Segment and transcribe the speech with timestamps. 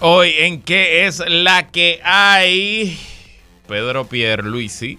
[0.00, 2.98] Hoy en qué es la que hay.
[3.68, 4.98] Pedro Pierluisi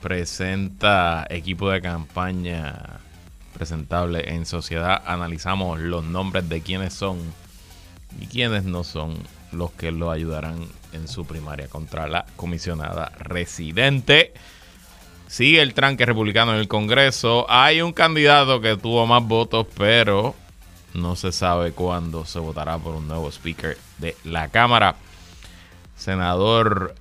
[0.00, 3.00] presenta equipo de campaña
[3.52, 5.02] presentable en sociedad.
[5.06, 7.18] Analizamos los nombres de quienes son
[8.20, 9.16] y quienes no son
[9.50, 14.32] los que lo ayudarán en su primaria contra la comisionada residente.
[15.26, 17.46] Sigue el tranque republicano en el Congreso.
[17.50, 20.34] Hay un candidato que tuvo más votos, pero
[20.94, 24.96] no se sabe cuándo se votará por un nuevo speaker de la Cámara.
[25.96, 26.94] Senador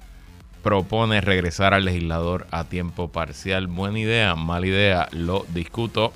[0.63, 3.67] propone regresar al legislador a tiempo parcial.
[3.67, 6.13] Buena idea, mala idea, lo discuto.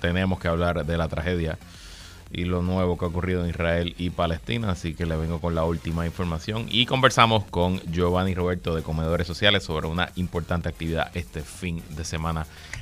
[0.00, 1.58] Tenemos que hablar de la tragedia
[2.30, 5.54] y lo nuevo que ha ocurrido en Israel y Palestina, así que le vengo con
[5.54, 11.10] la última información y conversamos con Giovanni Roberto de Comedores Sociales sobre una importante actividad
[11.16, 12.46] este fin de semana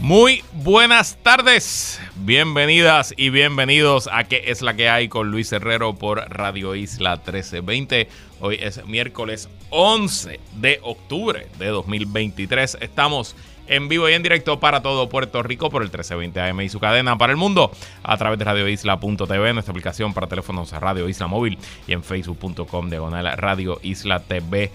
[0.00, 5.08] Muy buenas tardes, bienvenidas y bienvenidos a ¿Qué es la que hay?
[5.08, 8.08] con Luis Herrero por Radio Isla 1320.
[8.40, 12.78] Hoy es miércoles 11 de octubre de 2023.
[12.80, 13.34] Estamos
[13.68, 16.78] en vivo y en directo para todo Puerto Rico por el 1320 AM y su
[16.78, 21.58] cadena para el mundo a través de radioisla.tv, nuestra aplicación para teléfonos Radio Isla Móvil
[21.86, 24.70] y en facebook.com diagonal Radio Isla TV.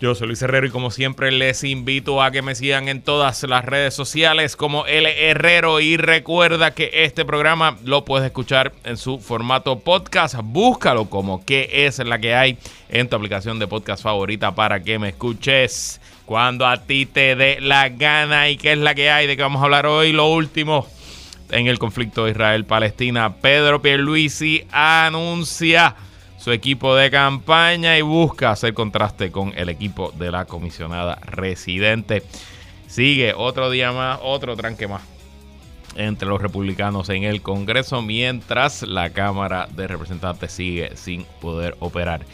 [0.00, 3.42] Yo soy Luis Herrero y como siempre les invito a que me sigan en todas
[3.42, 8.96] las redes sociales como L Herrero y recuerda que este programa lo puedes escuchar en
[8.96, 10.36] su formato podcast.
[10.40, 12.58] Búscalo como qué es la que hay
[12.90, 17.60] en tu aplicación de podcast favorita para que me escuches cuando a ti te dé
[17.60, 20.12] la gana y qué es la que hay de que vamos a hablar hoy.
[20.12, 20.86] Lo último
[21.50, 23.34] en el conflicto Israel-Palestina.
[23.34, 25.96] Pedro Pierluisi anuncia
[26.38, 32.22] su equipo de campaña y busca hacer contraste con el equipo de la comisionada residente.
[32.86, 35.02] Sigue otro día más, otro tranque más
[35.96, 42.24] entre los republicanos en el Congreso, mientras la Cámara de Representantes sigue sin poder operar.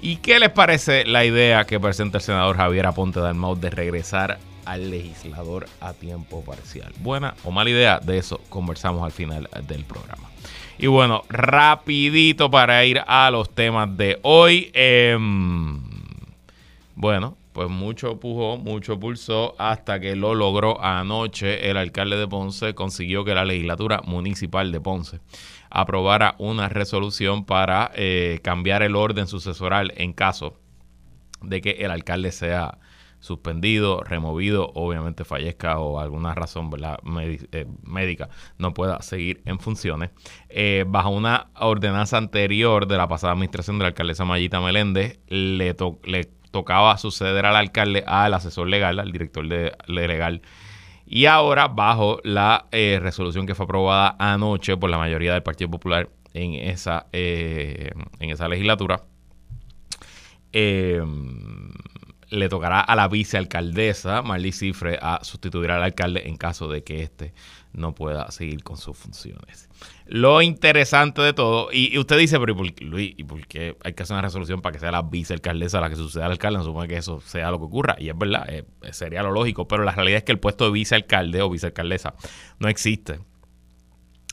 [0.00, 4.38] ¿Y qué les parece la idea que presenta el senador Javier Aponte Dalmau de regresar
[4.64, 6.92] al legislador a tiempo parcial?
[7.00, 7.98] ¿Buena o mala idea?
[8.00, 10.28] De eso conversamos al final del programa.
[10.80, 14.70] Y bueno, rapidito para ir a los temas de hoy.
[14.72, 15.80] Em,
[16.94, 21.68] bueno, pues mucho pujó, mucho pulsó hasta que lo logró anoche.
[21.68, 25.18] El alcalde de Ponce consiguió que la legislatura municipal de Ponce
[25.68, 30.54] aprobara una resolución para eh, cambiar el orden sucesoral en caso
[31.42, 32.78] de que el alcalde sea
[33.20, 36.70] suspendido, removido, obviamente fallezca o alguna razón
[37.20, 40.10] eh, médica no pueda seguir en funciones,
[40.48, 45.76] eh, bajo una ordenanza anterior de la pasada administración de la alcaldesa Mayita Meléndez, le,
[46.04, 50.42] le tocaba suceder al alcalde al asesor legal, al director de, legal.
[51.06, 55.70] Y ahora, bajo la eh, resolución que fue aprobada anoche por la mayoría del Partido
[55.70, 59.02] Popular en esa, en esa legislatura,
[60.52, 61.02] eh,
[62.30, 67.02] le tocará a la vicealcaldesa Marley Cifre a sustituir al alcalde en caso de que
[67.02, 67.32] éste
[67.72, 69.68] no pueda seguir con sus funciones.
[70.06, 74.02] Lo interesante de todo, y, usted dice, pero ¿y por, Luis, ¿y qué hay que
[74.02, 76.58] hacer una resolución para que sea la vicealcaldesa la que suceda al alcalde?
[76.58, 79.68] No supone que eso sea lo que ocurra, y es verdad, eh, sería lo lógico,
[79.68, 82.14] pero la realidad es que el puesto de vicealcalde o vicealcaldesa
[82.58, 83.20] no existe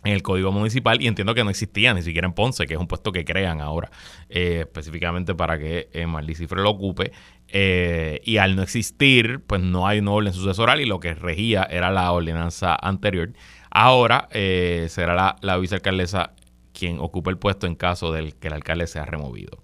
[0.06, 2.80] en el código municipal y entiendo que no existía ni siquiera en Ponce, que es
[2.80, 3.92] un puesto que crean ahora
[4.30, 6.06] eh, específicamente para que eh,
[6.36, 7.12] Cifre lo ocupe.
[7.48, 11.64] Eh, y al no existir, pues no hay un orden sucesoral y lo que regía
[11.64, 13.34] era la ordenanza anterior.
[13.70, 16.34] Ahora eh, será la, vicealcaldesa
[16.74, 19.58] quien ocupe el puesto en caso de que el alcalde sea removido.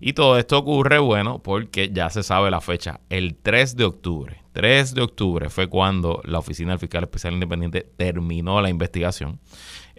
[0.00, 4.42] Y todo esto ocurre, bueno, porque ya se sabe la fecha, el 3 de octubre.
[4.52, 9.40] 3 de octubre fue cuando la Oficina del Fiscal Especial Independiente terminó la investigación.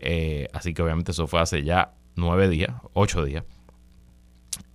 [0.01, 3.43] Eh, así que obviamente eso fue hace ya nueve días, ocho días.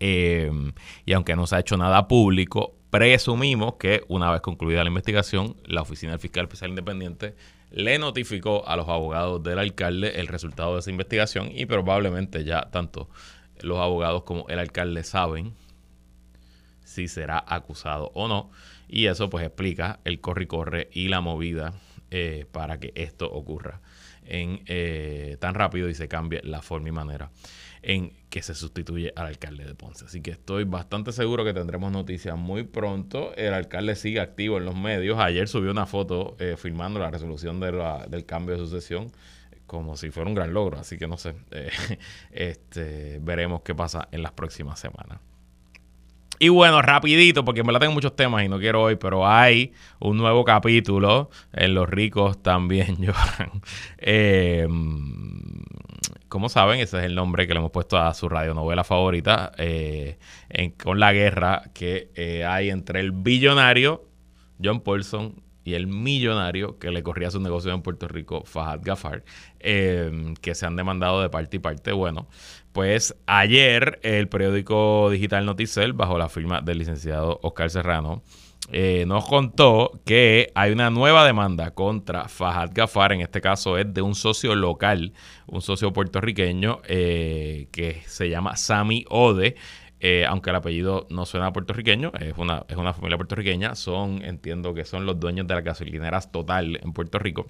[0.01, 0.73] Em,
[1.07, 5.57] y aunque no se ha hecho nada público, presumimos que una vez concluida la investigación,
[5.65, 7.35] la Oficina del Fiscal Especial Independiente
[7.71, 12.71] le notificó a los abogados del alcalde el resultado de esa investigación y probablemente ya
[12.71, 13.09] tanto
[13.61, 15.55] los abogados como el alcalde saben
[16.85, 18.51] si será acusado o no.
[18.89, 21.73] Y eso pues explica el corre y corre y la movida
[22.11, 23.81] eh, para que esto ocurra
[24.27, 27.31] en, eh, tan rápido y se cambie la forma y manera
[27.85, 30.07] en que se sustituye al alcalde de Ponce.
[30.07, 33.35] Así que estoy bastante seguro que tendremos noticias muy pronto.
[33.37, 35.19] El alcalde sigue activo en los medios.
[35.19, 39.13] Ayer subió una foto eh, firmando la resolución del cambio de sucesión
[39.67, 40.79] como si fuera un gran logro.
[40.79, 41.71] Así que no sé, eh,
[42.33, 45.21] este, veremos qué pasa en las próximas semanas.
[46.39, 49.73] Y bueno, rapidito, porque me la tengo muchos temas y no quiero hoy, pero hay
[50.01, 53.63] un nuevo capítulo en Los ricos también lloran.
[53.99, 54.67] Eh,
[56.29, 60.19] como saben, ese es el nombre que le hemos puesto a su radionovela favorita, eh,
[60.83, 64.05] con la guerra que eh, hay entre el billonario
[64.63, 69.25] John Paulson y el millonario que le corría su negocio en Puerto Rico, Fahad Gafar,
[69.61, 71.93] que se han demandado de parte y parte.
[71.93, 72.29] Bueno,
[72.75, 78.25] pues ayer el periódico digital Noticel, bajo la firma del licenciado Oscar Serrano,
[78.73, 83.95] eh, nos contó que hay una nueva demanda contra Fahad Gafar, en este caso es
[83.95, 85.13] de un socio local,
[85.47, 89.55] un socio puertorriqueño eh, que se llama Sami Ode.
[90.01, 94.75] Eh, aunque el apellido no suena puertorriqueño, es una, es una familia puertorriqueña, son, entiendo
[94.75, 97.47] que son los dueños de las gasolineras Total en Puerto Rico.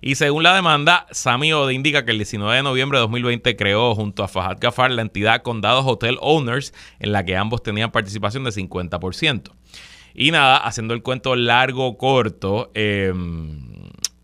[0.00, 3.94] Y según la demanda, Sami Ode indica que el 19 de noviembre de 2020 creó
[3.94, 8.44] junto a Fahad Gafar la entidad Condados Hotel Owners, en la que ambos tenían participación
[8.44, 9.52] de 50%.
[10.14, 13.12] Y nada, haciendo el cuento largo corto, eh,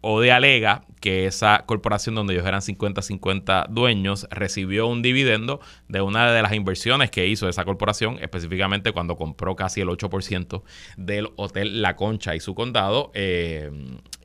[0.01, 6.31] Ode alega que esa corporación donde ellos eran 50-50 dueños recibió un dividendo de una
[6.33, 10.63] de las inversiones que hizo esa corporación, específicamente cuando compró casi el 8%
[10.97, 13.11] del Hotel La Concha y su condado.
[13.15, 13.71] Eh,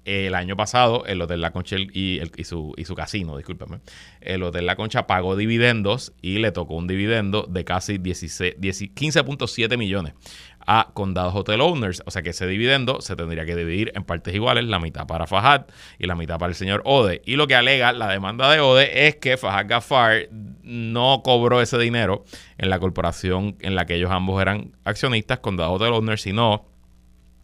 [0.09, 3.79] el año pasado, el Hotel La Concha y, su, casino, discúlpeme,
[4.21, 10.13] el Hotel La Concha pagó dividendos y le tocó un dividendo de casi 15.7 millones
[10.65, 12.03] a Condados Hotel Owners.
[12.05, 15.27] O sea que ese dividendo se tendría que dividir en partes iguales, la mitad para
[15.27, 15.65] Fajad
[15.97, 17.21] y la mitad para el señor Ode.
[17.25, 20.29] Y lo que alega la demanda de Ode es que Fajad Gafar
[20.63, 22.23] no cobró ese dinero
[22.57, 26.68] en la corporación en la que ellos ambos eran accionistas, Condados Hotel Owners, sino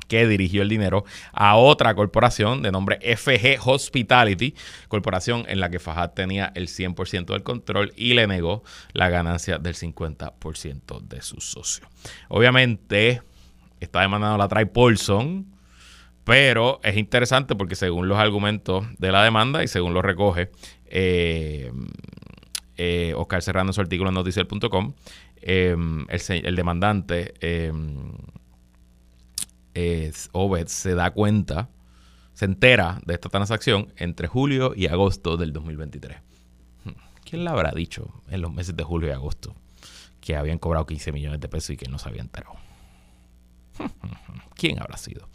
[0.08, 4.56] que dirigió el dinero a otra corporación de nombre FG Hospitality,
[4.88, 8.64] corporación en la que Fajad tenía el 100% del control y le negó
[8.94, 11.88] la ganancia del 50% de su socio.
[12.28, 13.22] Obviamente,
[13.80, 15.46] está demandando la trae Paulson,
[16.24, 20.50] pero es interesante porque según los argumentos de la demanda y según lo recoge
[20.88, 21.72] eh,
[22.78, 24.94] eh, Oscar Serrano en su artículo en noticiel.com,
[25.42, 25.76] eh,
[26.10, 27.34] el, el, demandante
[30.32, 31.70] Obed se da cuenta,
[32.34, 36.18] se entera de esta transacción entre julio y agosto del 2023.
[36.86, 36.92] Hmm,
[37.24, 39.56] ¿Quién le habrá dicho en los meses de julio y agosto
[40.22, 42.56] que habían cobrado 15 millones de pesos y que no se había enterado?
[44.56, 45.28] ¿Quién habrá sido?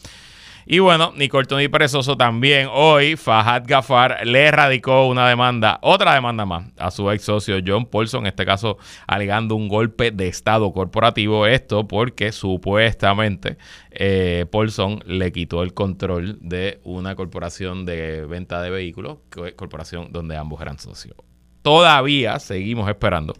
[0.72, 2.68] Y bueno, ni corto ni perezoso también.
[2.72, 7.86] Hoy Fahad Gafar le radicó una demanda, otra demanda más, a su ex socio John
[7.86, 8.78] Paulson, en este caso
[9.08, 11.44] alegando un golpe de Estado corporativo.
[11.48, 13.58] Esto porque supuestamente
[13.90, 19.18] eh, Paulson le quitó el control de una corporación de venta de vehículos,
[19.56, 21.16] corporación donde ambos eran socios.
[21.62, 23.34] Todavía seguimos esperando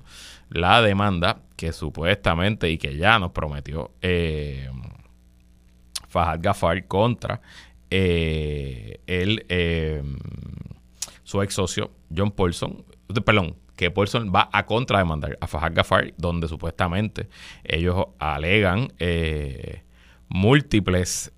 [0.48, 3.92] la demanda que supuestamente y que ya nos prometió.
[4.02, 4.68] Eh,
[6.10, 7.40] Fahad Gafar contra
[7.88, 10.02] eh, el, eh,
[11.22, 12.84] su ex socio John Paulson,
[13.24, 17.28] perdón, que Paulson va a contrademandar a Fahad Gafar, donde supuestamente
[17.64, 19.84] ellos alegan eh,
[20.28, 21.32] múltiples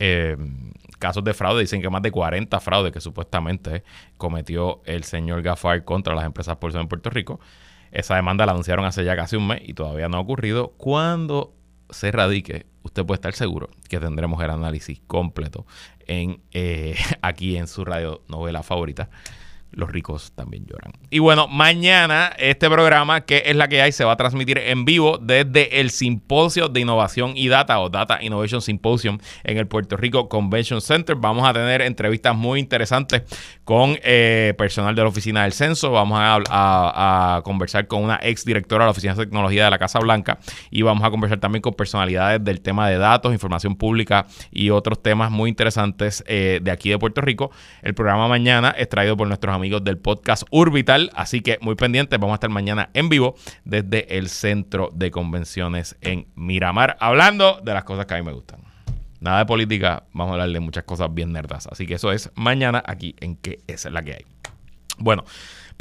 [0.98, 3.84] casos de fraude, dicen que más de 40 fraudes que supuestamente
[4.16, 7.40] cometió el señor Gafar contra las empresas Paulson en Puerto Rico.
[7.90, 10.72] Esa demanda la anunciaron hace ya casi un mes y todavía no ha ocurrido.
[10.78, 11.54] Cuando
[11.90, 15.66] se radique, usted puede estar seguro que tendremos el análisis completo
[16.06, 19.08] en eh, aquí en su radio novela favorita
[19.72, 20.92] los ricos también lloran.
[21.10, 24.84] Y bueno, mañana este programa, que es la que hay, se va a transmitir en
[24.84, 29.96] vivo desde el Simposio de Innovación y Data o Data Innovation Symposium en el Puerto
[29.96, 31.16] Rico Convention Center.
[31.16, 33.22] Vamos a tener entrevistas muy interesantes
[33.64, 35.90] con eh, personal de la Oficina del Censo.
[35.90, 39.98] Vamos a, conversar con una ex directora de la Oficina de Tecnología de la Casa
[39.98, 40.38] Blanca
[40.70, 45.02] y vamos a conversar también con personalidades del tema de datos, información pública y otros
[45.02, 47.50] temas muy interesantes eh, de aquí de Puerto Rico.
[47.82, 51.12] El programa mañana es traído por nuestros amigos amigos del podcast Urbital.
[51.14, 55.96] Así que muy pendientes, vamos a estar mañana en vivo desde el centro de convenciones
[56.00, 58.58] en Miramar, hablando de las cosas que a mí me gustan.
[59.20, 61.68] Nada de política, vamos a hablar de muchas cosas bien nerdas.
[61.68, 64.26] Así que eso es mañana aquí en que es la que hay.
[64.98, 65.22] Bueno,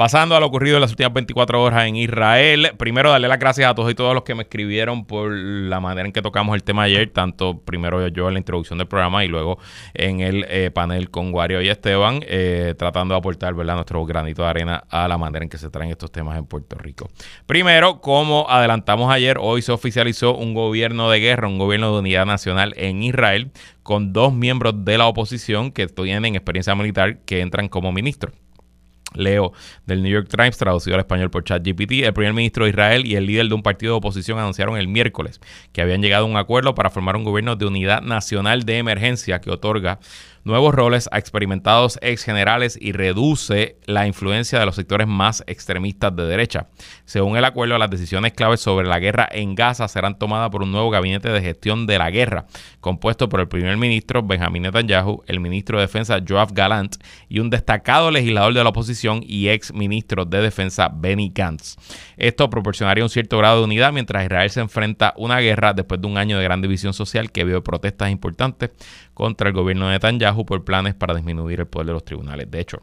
[0.02, 3.70] Pasando a lo ocurrido en las últimas 24 horas en Israel, primero darle las gracias
[3.70, 6.64] a todos y todos los que me escribieron por la manera en que tocamos el
[6.64, 9.60] tema ayer, tanto primero yo en la introducción del programa y luego
[9.94, 13.76] en el eh, panel con Wario y Esteban, eh, tratando de aportar ¿verdad?
[13.76, 16.80] nuestro granito de arena a la manera en que se traen estos temas en Puerto
[16.80, 17.08] Rico.
[17.46, 22.26] Primero, como adelantamos ayer, hoy se oficializó un gobierno de guerra, un gobierno de unidad
[22.26, 23.52] nacional en Israel,
[23.84, 28.34] con dos miembros de la oposición que tienen experiencia militar que entran como ministros.
[29.14, 29.54] Leo
[29.86, 33.16] del New York Times, traducido al español por ChatGPT, el primer ministro de Israel y
[33.16, 35.40] el líder de un partido de oposición anunciaron el miércoles
[35.74, 39.42] que habían llegado a un acuerdo para formar un gobierno de unidad nacional de emergencia
[39.42, 40.00] que otorga
[40.44, 46.16] nuevos roles a experimentados ex generales y reduce la influencia de los sectores más extremistas
[46.16, 46.68] de derecha.
[47.06, 50.72] Según el acuerdo, las decisiones claves sobre la guerra en Gaza serán tomadas por un
[50.72, 52.46] nuevo gabinete de gestión de la guerra,
[52.80, 56.96] compuesto por el primer ministro Benjamin Netanyahu, el ministro de Defensa Joab Galant
[57.30, 61.76] y un destacado legislador de la oposición y ex ministro de Defensa Benny Gantz.
[62.18, 66.02] Esto proporcionaría un cierto grado de unidad mientras Israel se enfrenta a una guerra después
[66.02, 68.72] de un año de gran división social que vio protestas importantes
[69.14, 72.50] contra el gobierno de Netanyahu por planes para disminuir el poder de los tribunales.
[72.50, 72.82] De hecho,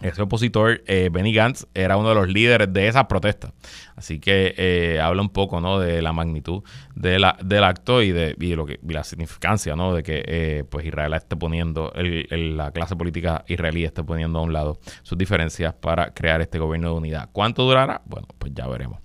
[0.00, 3.52] ese opositor, eh, Benny Gantz, era uno de los líderes de esas protestas.
[3.94, 5.78] Así que eh, habla un poco ¿no?
[5.78, 6.62] de la magnitud
[6.94, 9.94] del acto y de, lo que, la significancia ¿no?
[9.94, 14.52] de que eh, pues Israel esté poniendo, la clase política israelí esté poniendo a un
[14.52, 17.30] lado sus diferencias para crear este gobierno de unidad.
[17.32, 18.02] ¿Cuánto durará?
[18.04, 18.98] Bueno, pues ya veremos.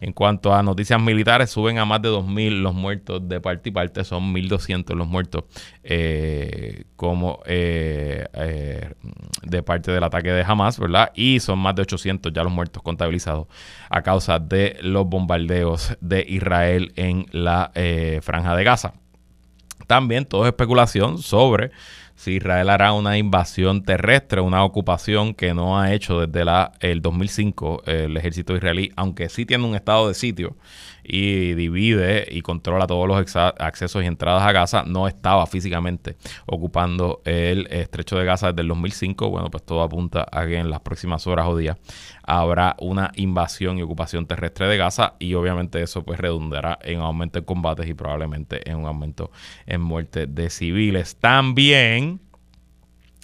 [0.00, 3.72] En cuanto a noticias militares, suben a más de 2.000 los muertos de parte y
[3.72, 5.44] parte, son 1.200 los muertos
[5.84, 8.90] eh, como eh, eh,
[9.42, 11.12] de parte del ataque de Hamas, ¿verdad?
[11.14, 13.46] Y son más de 800 ya los muertos contabilizados
[13.90, 17.70] a causa de los bombardeos de Israel en la
[18.22, 18.94] franja de Gaza.
[19.86, 21.72] También todo es especulación sobre
[22.20, 27.00] si Israel hará una invasión terrestre, una ocupación que no ha hecho desde la, el
[27.00, 30.54] 2005 el ejército israelí, aunque sí tiene un estado de sitio
[31.02, 37.22] y divide y controla todos los accesos y entradas a Gaza, no estaba físicamente ocupando
[37.24, 39.30] el estrecho de Gaza desde el 2005.
[39.30, 41.78] Bueno, pues todo apunta a que en las próximas horas o días
[42.22, 47.38] habrá una invasión y ocupación terrestre de Gaza y obviamente eso pues redundará en aumento
[47.38, 49.30] en combates y probablemente en un aumento
[49.64, 51.16] en muerte de civiles.
[51.16, 52.09] También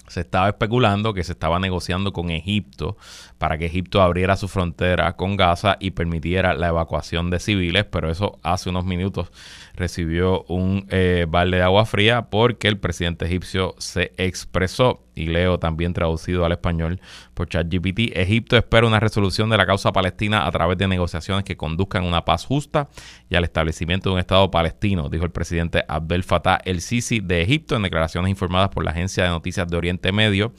[0.07, 2.97] se estaba especulando que se estaba negociando con Egipto
[3.37, 8.09] para que Egipto abriera su frontera con Gaza y permitiera la evacuación de civiles, pero
[8.09, 9.31] eso hace unos minutos
[9.75, 15.59] recibió un eh, balde de agua fría porque el presidente egipcio se expresó y leo
[15.59, 16.99] también traducido al español
[17.33, 18.15] por ChatGPT.
[18.15, 22.07] Egipto espera una resolución de la causa palestina a través de negociaciones que conduzcan a
[22.07, 22.87] una paz justa
[23.29, 27.41] y al establecimiento de un Estado palestino, dijo el presidente Abdel Fattah el Sisi de
[27.41, 30.53] Egipto en declaraciones informadas por la agencia de noticias de Oriente Medio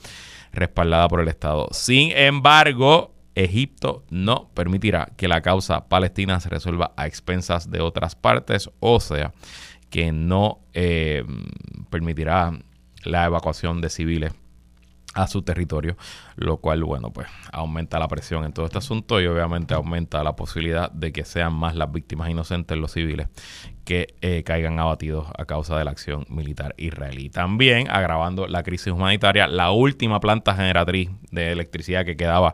[0.51, 1.67] respaldada por el Estado.
[1.71, 8.15] Sin embargo, Egipto no permitirá que la causa palestina se resuelva a expensas de otras
[8.15, 9.33] partes, o sea,
[9.89, 11.23] que no eh,
[11.89, 12.51] permitirá
[13.03, 14.33] la evacuación de civiles
[15.15, 15.97] a su territorio,
[16.35, 20.35] lo cual, bueno, pues aumenta la presión en todo este asunto y obviamente aumenta la
[20.35, 23.27] posibilidad de que sean más las víctimas inocentes, los civiles,
[23.85, 27.29] que eh, caigan abatidos a causa de la acción militar israelí.
[27.29, 32.53] También agravando la crisis humanitaria, la última planta generatriz de electricidad que quedaba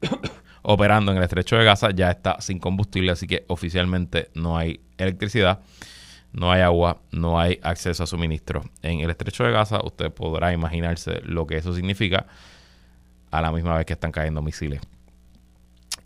[0.62, 4.80] operando en el estrecho de Gaza ya está sin combustible, así que oficialmente no hay
[4.98, 5.60] electricidad,
[6.32, 8.62] no hay agua, no hay acceso a suministro.
[8.82, 12.26] En el estrecho de Gaza usted podrá imaginarse lo que eso significa
[13.30, 14.80] a la misma vez que están cayendo misiles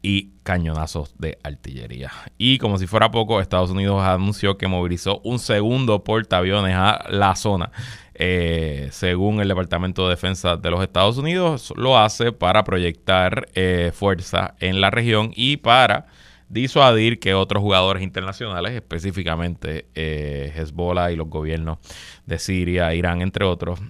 [0.03, 2.11] y cañonazos de artillería.
[2.37, 7.37] Y como si fuera poco, Estados Unidos anunció que movilizó un segundo portaaviones a la
[7.37, 7.71] zona.
[8.15, 13.93] Eh, según el Departamento de Defensa de los Estados Unidos, lo hace para proyectar eh,
[13.95, 16.07] fuerza en la región y para
[16.53, 21.79] disuadir que otros jugadores internacionales, específicamente eh, Hezbollah y los gobiernos
[22.27, 23.81] de Siria, Irán, entre otros,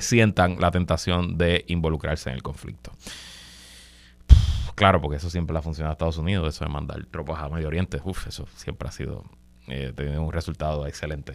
[0.00, 2.92] sientan la tentación de involucrarse en el conflicto.
[4.74, 7.50] Claro, porque eso siempre le ha funcionado a Estados Unidos, eso de mandar tropas a
[7.50, 8.00] Medio Oriente.
[8.02, 9.24] Uf, eso siempre ha sido,
[9.68, 11.34] eh, tenido un resultado excelente.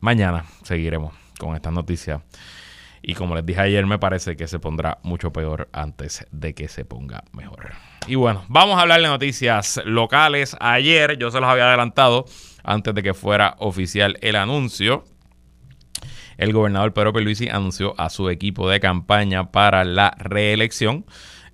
[0.00, 2.22] Mañana seguiremos con esta noticia.
[3.06, 6.68] Y como les dije ayer, me parece que se pondrá mucho peor antes de que
[6.68, 7.72] se ponga mejor.
[8.06, 10.56] Y bueno, vamos a hablar de noticias locales.
[10.60, 12.24] Ayer yo se los había adelantado
[12.62, 15.04] antes de que fuera oficial el anuncio
[16.36, 21.04] el gobernador Pedro Pierluisi anunció a su equipo de campaña para la reelección.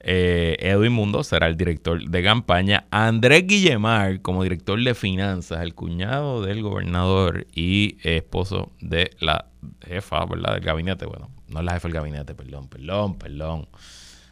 [0.02, 2.84] Eh, Edwin Mundo será el director de campaña.
[2.90, 9.46] Andrés Guillemar como director de finanzas, el cuñado del gobernador y esposo de la
[9.86, 10.54] jefa, ¿verdad?
[10.54, 13.68] Del gabinete, bueno, no es la jefa del gabinete, perdón, perdón, perdón,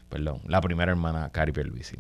[0.09, 1.97] perdón, la primera hermana Cari Pierluisi.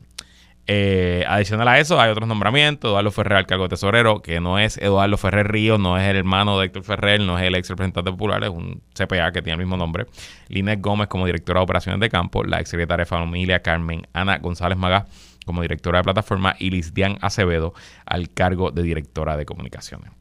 [0.70, 2.90] Eh, adicional a eso, hay otros nombramientos.
[2.90, 6.16] Eduardo Ferrer al cargo de tesorero, que no es Eduardo Ferrer Río, no es el
[6.16, 9.54] hermano de Héctor Ferrer, no es el ex representante popular, es un CPA que tiene
[9.54, 10.06] el mismo nombre.
[10.48, 14.36] Linet Gómez como directora de operaciones de campo, la ex secretaria de familia Carmen Ana
[14.38, 15.06] González Magá
[15.46, 17.72] como directora de plataforma y Lisdian Acevedo
[18.04, 20.17] al cargo de directora de comunicaciones.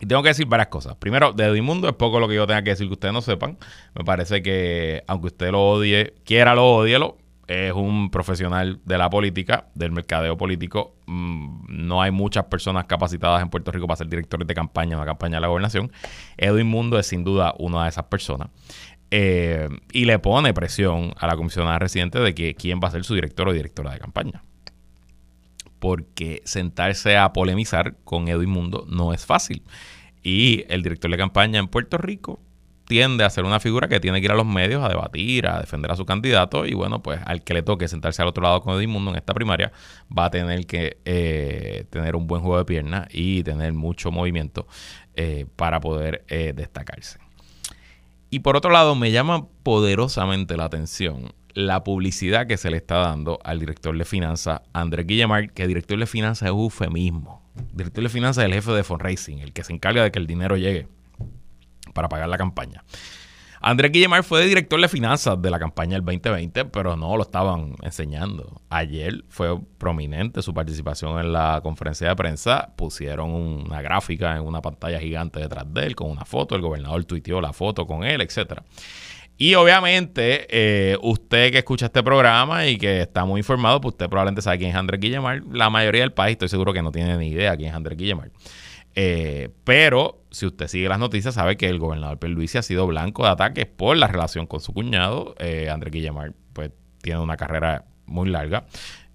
[0.00, 0.96] Y tengo que decir varias cosas.
[0.96, 3.58] Primero, de Edimundo es poco lo que yo tenga que decir que ustedes no sepan.
[3.94, 9.08] Me parece que, aunque usted lo odie, quiera lo odielo, es un profesional de la
[9.08, 10.96] política, del mercadeo político.
[11.06, 15.06] Mm, no hay muchas personas capacitadas en Puerto Rico para ser directores de campaña una
[15.06, 15.92] campaña de la gobernación.
[16.36, 18.48] Edwin Mundo es sin duda una de esas personas.
[19.10, 23.04] Eh, y le pone presión a la comisionada residente de que quién va a ser
[23.04, 24.42] su director o directora de campaña.
[25.78, 29.62] Porque sentarse a polemizar con Edwin Mundo no es fácil.
[30.22, 32.40] Y el director de campaña en Puerto Rico
[32.86, 35.60] tiende a ser una figura que tiene que ir a los medios a debatir, a
[35.60, 38.62] defender a su candidato y bueno, pues al que le toque sentarse al otro lado
[38.62, 39.72] con Edmundo en esta primaria
[40.16, 44.66] va a tener que eh, tener un buen juego de piernas y tener mucho movimiento
[45.14, 47.18] eh, para poder eh, destacarse.
[48.30, 52.96] Y por otro lado, me llama poderosamente la atención la publicidad que se le está
[52.96, 57.42] dando al director de finanzas, Andrés Guillemar, que director de finanzas es un eufemismo.
[57.72, 60.26] Director de finanzas es el jefe de fundraising, el que se encarga de que el
[60.26, 60.86] dinero llegue
[61.94, 62.84] para pagar la campaña.
[63.62, 67.74] Andrés Guillemar fue director de finanzas de la campaña del 2020, pero no lo estaban
[67.82, 68.60] enseñando.
[68.68, 72.74] Ayer fue prominente su participación en la conferencia de prensa.
[72.76, 76.54] Pusieron una gráfica en una pantalla gigante detrás de él con una foto.
[76.54, 78.62] El gobernador tuiteó la foto con él, etcétera.
[79.38, 84.08] Y obviamente, eh, usted que escucha este programa y que está muy informado, pues usted
[84.08, 85.42] probablemente sabe quién es Andrés Guillemar.
[85.52, 88.30] La mayoría del país estoy seguro que no tiene ni idea quién es Andrés Guillemar.
[88.94, 93.24] Eh, pero si usted sigue las noticias, sabe que el gobernador Pierluisi ha sido blanco
[93.24, 95.34] de ataques por la relación con su cuñado.
[95.38, 96.70] Eh, Andrés Guillemar, pues,
[97.02, 98.64] tiene una carrera muy larga,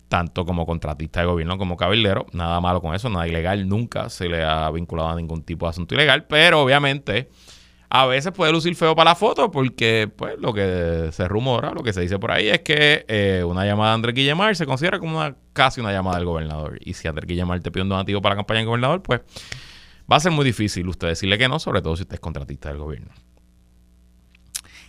[0.08, 2.28] tanto como contratista de gobierno como cabildero.
[2.32, 3.68] Nada malo con eso, nada ilegal.
[3.68, 7.30] Nunca se le ha vinculado a ningún tipo de asunto ilegal, pero obviamente
[7.94, 11.84] a veces puede lucir feo para la foto porque, pues, lo que se rumora, lo
[11.84, 14.98] que se dice por ahí es que eh, una llamada de Andrés Guillemar se considera
[14.98, 16.80] como una, casi una llamada del gobernador.
[16.80, 19.22] Y si Andrés Guillemar te pide un donativo para la campaña del gobernador, pues
[20.12, 22.68] Va a ser muy difícil usted decirle que no, sobre todo si usted es contratista
[22.68, 23.12] del gobierno.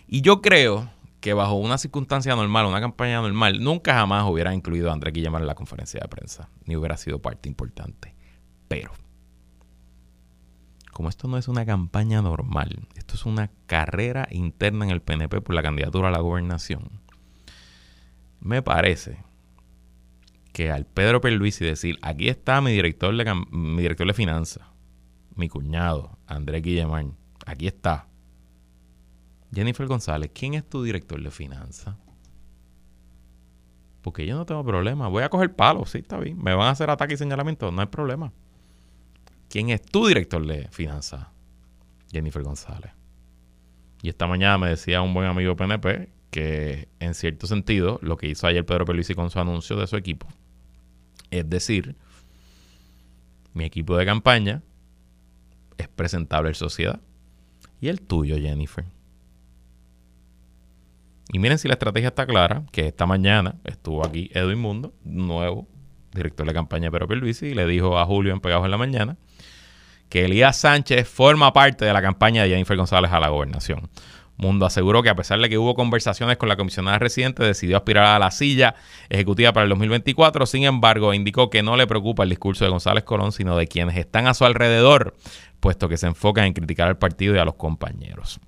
[0.05, 0.89] Y yo creo
[1.21, 5.41] que bajo una circunstancia normal, una campaña normal, nunca jamás hubiera incluido a Andrés Guillemar
[5.41, 8.13] en la conferencia de prensa, ni hubiera sido parte importante.
[8.67, 8.91] Pero,
[10.91, 15.41] como esto no es una campaña normal, esto es una carrera interna en el PNP
[15.41, 16.89] por la candidatura a la gobernación,
[18.39, 19.17] me parece
[20.53, 24.65] que al Pedro Perluisi decir, aquí está mi director de, mi director de finanzas,
[25.35, 27.07] mi cuñado, Andrés Guillemar.
[27.45, 28.07] Aquí está.
[29.53, 31.95] Jennifer González, ¿quién es tu director de finanzas?
[34.01, 35.09] Porque yo no tengo problema.
[35.09, 36.41] Voy a coger palos, sí, está bien.
[36.41, 38.31] Me van a hacer ataque y señalamiento, no hay problema.
[39.49, 41.27] ¿Quién es tu director de finanzas?
[42.13, 42.91] Jennifer González.
[44.01, 48.27] Y esta mañana me decía un buen amigo PNP que en cierto sentido lo que
[48.27, 50.27] hizo ayer Pedro Peluisi con su anuncio de su equipo
[51.33, 51.95] es decir,
[53.53, 54.61] mi equipo de campaña
[55.77, 57.01] es presentable en sociedad.
[57.81, 58.85] Y el tuyo, Jennifer.
[61.31, 65.67] Y miren si la estrategia está clara, que esta mañana estuvo aquí Edwin Mundo, nuevo
[66.13, 68.77] director de campaña de Pedro Pierluisi, y le dijo a Julio en Pegados en la
[68.77, 69.17] Mañana
[70.13, 73.89] que Elías Sánchez forma parte de la campaña de Jennifer González a la gobernación.
[74.37, 78.05] Mundo aseguró que a pesar de que hubo conversaciones con la comisionada residente, decidió aspirar
[78.05, 78.75] a la silla
[79.09, 80.45] ejecutiva para el 2024.
[80.45, 83.97] Sin embargo, indicó que no le preocupa el discurso de González Colón, sino de quienes
[83.97, 85.15] están a su alrededor,
[85.59, 88.39] puesto que se enfocan en criticar al partido y a los compañeros.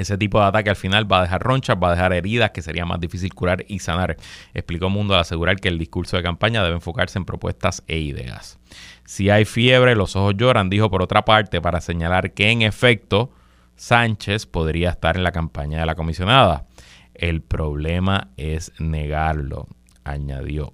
[0.00, 2.62] Ese tipo de ataque al final va a dejar ronchas, va a dejar heridas que
[2.62, 4.16] sería más difícil curar y sanar,
[4.54, 8.58] explicó Mundo al asegurar que el discurso de campaña debe enfocarse en propuestas e ideas.
[9.04, 13.30] Si hay fiebre, los ojos lloran, dijo por otra parte, para señalar que en efecto
[13.76, 16.66] Sánchez podría estar en la campaña de la comisionada.
[17.12, 19.66] El problema es negarlo,
[20.02, 20.72] añadió.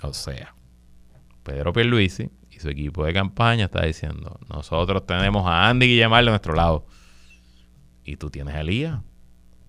[0.00, 0.54] O sea,
[1.42, 6.30] Pedro Pierluisi y su equipo de campaña está diciendo, nosotros tenemos a Andy Guillemar de
[6.30, 6.86] nuestro lado.
[8.04, 9.00] Y tú tienes a Elías.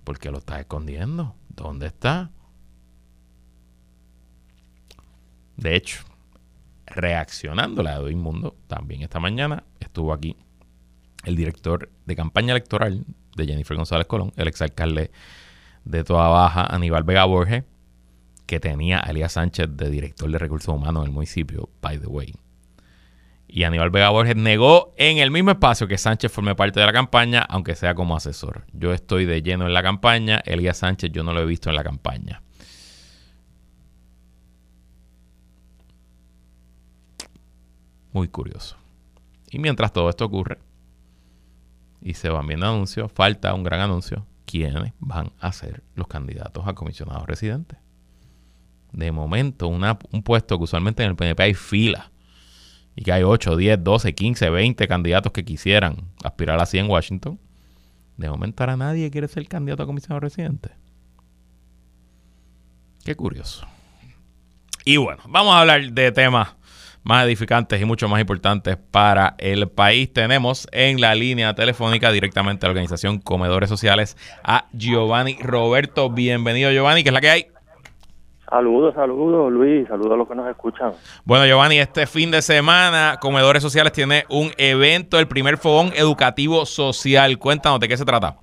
[0.04, 1.36] ¿Por qué lo estás escondiendo?
[1.50, 2.32] ¿Dónde está?
[5.58, 6.04] De hecho,
[6.86, 10.36] reaccionando la de Inmundo, también esta mañana estuvo aquí
[11.24, 15.12] el director de campaña electoral de Jennifer González Colón, el exalcalde
[15.84, 17.64] de Toda Baja, Aníbal Vega Borges,
[18.46, 22.08] que tenía a Elías Sánchez de director de recursos humanos en el municipio, by the
[22.08, 22.34] way.
[23.56, 26.92] Y Aníbal Vega Borges negó en el mismo espacio que Sánchez forme parte de la
[26.92, 28.66] campaña, aunque sea como asesor.
[28.74, 31.78] Yo estoy de lleno en la campaña, Elías Sánchez yo no lo he visto en
[31.78, 32.44] la campaña.
[38.12, 38.76] Muy curioso.
[39.50, 40.60] Y mientras todo esto ocurre
[42.02, 46.68] y se van viendo anuncios, falta un gran anuncio, ¿quiénes van a ser los candidatos
[46.68, 47.80] a comisionados residentes?
[48.92, 52.12] De momento, un puesto que usualmente en el PNP hay fila
[52.96, 57.40] y que hay 8, 10, 12, 15, 20 candidatos que quisieran aspirar así en Washington,
[58.18, 60.70] de momento ahora nadie quiere ser candidato a comisionado residente.
[63.04, 63.68] Qué curioso.
[64.86, 66.56] Y bueno, vamos a hablar de temas
[67.04, 70.12] más edificantes y mucho más importantes para el país.
[70.12, 76.10] Tenemos en la línea telefónica directamente a la organización Comedores Sociales a Giovanni Roberto.
[76.10, 77.48] Bienvenido Giovanni, ¿qué es la que hay?
[78.50, 80.92] Saludos, saludos Luis, saludos a los que nos escuchan.
[81.26, 86.66] Bueno Giovanni, este fin de semana Comedores Sociales tiene un evento, el primer fogón educativo
[86.66, 87.40] social.
[87.40, 88.36] Cuéntanos de qué se trata.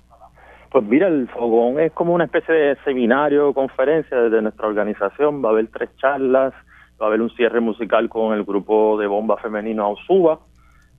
[0.71, 5.43] Pues mira, el fogón es como una especie de seminario, conferencia de nuestra organización.
[5.43, 6.51] Va a haber tres charlas,
[6.99, 10.39] va a haber un cierre musical con el grupo de bomba femenino Ausuba.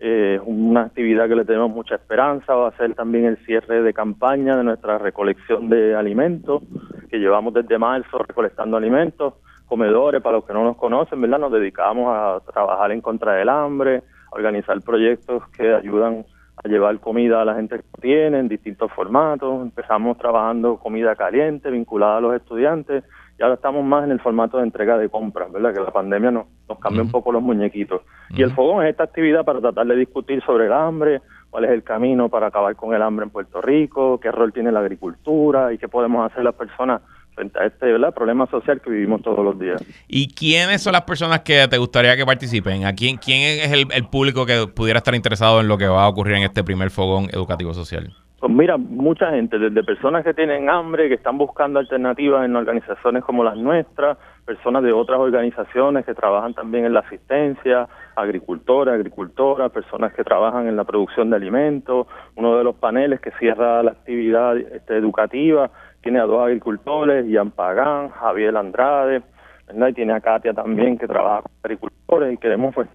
[0.07, 2.55] Eh, una actividad que le tenemos mucha esperanza.
[2.55, 6.63] Va a ser también el cierre de campaña de nuestra recolección de alimentos,
[7.09, 9.33] que llevamos desde marzo recolectando alimentos.
[9.65, 11.39] Comedores, para los que no nos conocen, ¿verdad?
[11.39, 16.27] Nos dedicamos a trabajar en contra del hambre, organizar proyectos que ayudan
[16.63, 19.63] a llevar comida a la gente que tiene en distintos formatos.
[19.63, 23.05] Empezamos trabajando comida caliente vinculada a los estudiantes
[23.39, 25.75] y ahora estamos más en el formato de entrega de compras, ¿verdad?
[25.75, 28.03] Que la pandemia nos, nos cambia un poco los muñequitos.
[28.31, 31.21] Y el fogón es esta actividad para tratar de discutir sobre el hambre,
[31.51, 34.71] cuál es el camino para acabar con el hambre en Puerto Rico, qué rol tiene
[34.71, 37.03] la agricultura y qué podemos hacer las personas
[37.35, 38.15] frente a este ¿verdad?
[38.15, 39.85] problema social que vivimos todos los días.
[40.07, 42.85] ¿Y quiénes son las personas que te gustaría que participen?
[42.85, 46.05] ¿A quién, quién es el, el público que pudiera estar interesado en lo que va
[46.05, 48.13] a ocurrir en este primer fogón educativo social?
[48.49, 53.43] Mira, mucha gente, desde personas que tienen hambre, que están buscando alternativas en organizaciones como
[53.43, 60.13] las nuestras, personas de otras organizaciones que trabajan también en la asistencia, agricultores, agricultoras, personas
[60.13, 62.07] que trabajan en la producción de alimentos.
[62.37, 65.71] Uno de los paneles que cierra la actividad este, educativa
[66.03, 69.23] tiene a dos agricultores, Ian Pagán, Javier Andrade,
[69.67, 69.89] ¿verdad?
[69.89, 72.89] y tiene a Katia también que trabaja con agricultores y queremos pues,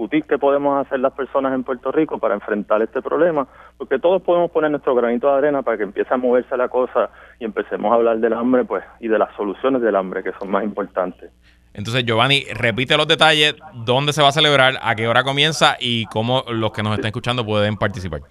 [0.00, 4.22] discutir qué podemos hacer las personas en Puerto Rico para enfrentar este problema, porque todos
[4.22, 7.92] podemos poner nuestro granito de arena para que empiece a moverse la cosa y empecemos
[7.92, 11.30] a hablar del hambre pues y de las soluciones del hambre que son más importantes.
[11.74, 16.06] Entonces, Giovanni, repite los detalles, dónde se va a celebrar, a qué hora comienza y
[16.06, 18.22] cómo los que nos están escuchando pueden participar.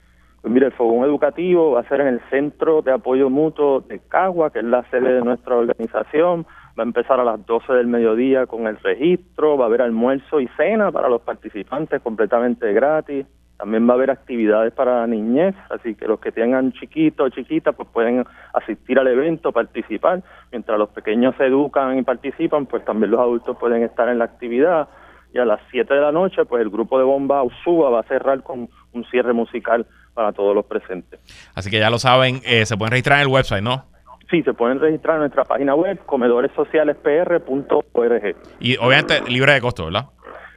[0.41, 3.99] Pues mire, el Fogón Educativo va a ser en el Centro de Apoyo Mutuo de
[3.99, 6.47] Cagua, que es la sede de nuestra organización.
[6.79, 10.39] Va a empezar a las 12 del mediodía con el registro, va a haber almuerzo
[10.39, 13.25] y cena para los participantes completamente gratis.
[13.57, 17.29] También va a haber actividades para la niñez, así que los que tengan chiquitos o
[17.31, 20.23] chiquitas pues pueden asistir al evento, participar.
[20.53, 24.23] Mientras los pequeños se educan y participan, pues también los adultos pueden estar en la
[24.23, 24.87] actividad.
[25.33, 28.03] Y a las 7 de la noche, pues el grupo de bomba Usuba va a
[28.03, 31.19] cerrar con un cierre musical para todos los presentes.
[31.55, 33.83] Así que ya lo saben, eh, se pueden registrar en el website, ¿no?
[34.29, 38.35] Sí, se pueden registrar en nuestra página web, comedoresocialespr.org.
[38.59, 40.05] Y obviamente libre de costo, ¿verdad?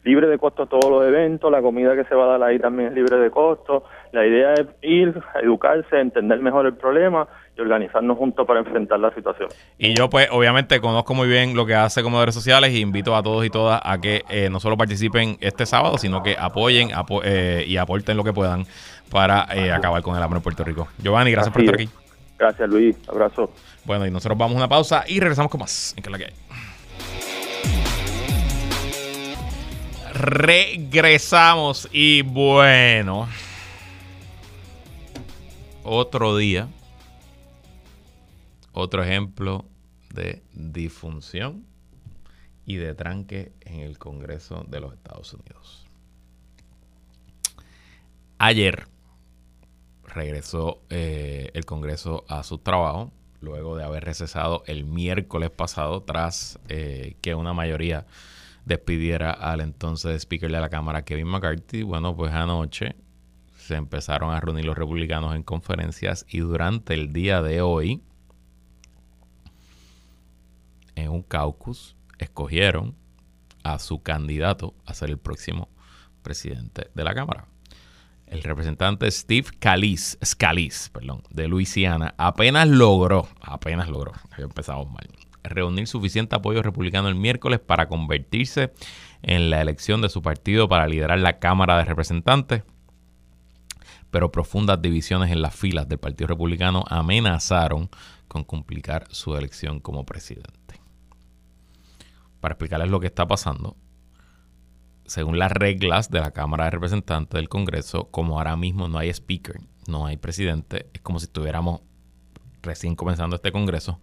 [0.05, 2.89] Libre de costo todos los eventos, la comida que se va a dar ahí también
[2.89, 3.85] es libre de costo.
[4.11, 9.15] La idea es ir, educarse, entender mejor el problema y organizarnos juntos para enfrentar la
[9.15, 9.49] situación.
[9.79, 13.23] Y yo pues obviamente conozco muy bien lo que hace Comedores Sociales y invito a
[13.23, 16.89] todos y todas a que eh, no solo participen este sábado, sino que apoyen
[17.23, 18.65] eh, y aporten lo que puedan
[19.09, 20.89] para eh, acabar con el hambre en Puerto Rico.
[20.99, 21.89] Giovanni, gracias por estar aquí.
[22.43, 22.97] Gracias, Luis.
[23.07, 23.53] Abrazo.
[23.85, 25.95] Bueno, y nosotros vamos a una pausa y regresamos con más.
[25.97, 26.33] En que la que
[30.13, 33.29] Regresamos y bueno.
[35.85, 36.67] Otro día.
[38.73, 39.65] Otro ejemplo
[40.13, 41.65] de disfunción
[42.67, 45.87] y de tranque en el Congreso de los Estados Unidos.
[48.39, 48.89] Ayer
[50.13, 56.59] regresó eh, el Congreso a su trabajo luego de haber recesado el miércoles pasado tras
[56.69, 58.07] eh, que una mayoría
[58.65, 61.83] despidiera al entonces speaker de la Cámara, Kevin McCarthy.
[61.83, 62.95] Bueno, pues anoche
[63.57, 68.03] se empezaron a reunir los republicanos en conferencias y durante el día de hoy,
[70.95, 72.95] en un caucus, escogieron
[73.65, 75.69] a su candidato a ser el próximo
[76.23, 77.52] presidente de la Cámara
[78.33, 79.49] el representante Steve
[80.25, 85.07] Scalise, perdón, de Luisiana, apenas logró, apenas logró, empezamos mal,
[85.45, 88.73] reunir suficiente apoyo republicano el miércoles para convertirse
[89.21, 92.63] en la elección de su partido para liderar la Cámara de Representantes,
[94.11, 97.91] pero profundas divisiones en las filas del Partido Republicano amenazaron
[98.29, 100.81] con complicar su elección como presidente.
[102.41, 103.77] Para explicarles lo que está pasando,
[105.07, 109.09] según las reglas de la Cámara de Representantes del Congreso, como ahora mismo no hay
[109.11, 111.81] speaker, no hay presidente, es como si estuviéramos
[112.63, 114.01] recién comenzando este Congreso,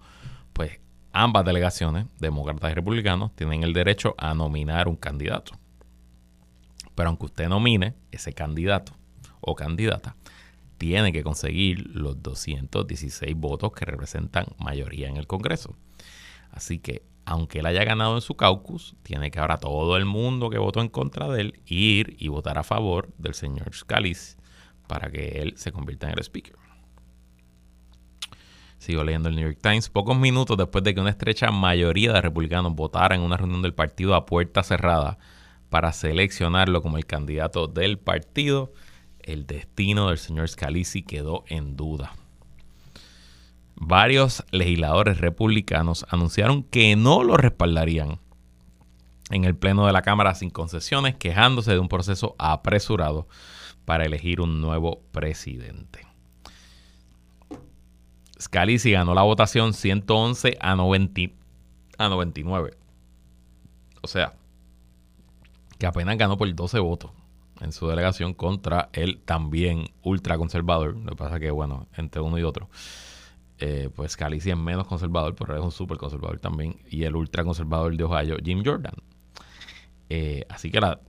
[0.53, 0.79] pues
[1.11, 5.53] ambas delegaciones, demócratas y republicanos, tienen el derecho a nominar un candidato.
[6.95, 8.93] Pero aunque usted nomine ese candidato
[9.39, 10.15] o candidata,
[10.77, 15.75] tiene que conseguir los 216 votos que representan mayoría en el Congreso.
[16.51, 20.49] Así que, aunque él haya ganado en su caucus, tiene que ahora todo el mundo
[20.49, 24.37] que votó en contra de él ir y votar a favor del señor Scalise
[24.87, 26.55] para que él se convierta en el speaker.
[28.79, 29.89] Sigo leyendo el New York Times.
[29.89, 33.73] Pocos minutos después de que una estrecha mayoría de republicanos votara en una reunión del
[33.73, 35.19] partido a puerta cerrada
[35.69, 38.73] para seleccionarlo como el candidato del partido,
[39.19, 42.13] el destino del señor Scalisi quedó en duda.
[43.79, 48.19] Varios legisladores republicanos anunciaron que no lo respaldarían
[49.29, 53.27] en el Pleno de la Cámara sin concesiones, quejándose de un proceso apresurado
[53.85, 56.05] para elegir un nuevo presidente.
[58.39, 61.21] Scalisi ganó la votación 111 a, 90,
[61.97, 62.77] a 99.
[64.01, 64.33] O sea,
[65.77, 67.11] que apenas ganó por 12 votos
[67.61, 70.97] en su delegación contra el también ultraconservador.
[70.97, 72.69] Lo que pasa que, bueno, entre uno y otro,
[73.59, 76.77] eh, pues Scalisi es menos conservador, pero es un súper conservador también.
[76.89, 78.95] Y el ultraconservador de Ohio, Jim Jordan.
[80.09, 80.99] Eh, así que la,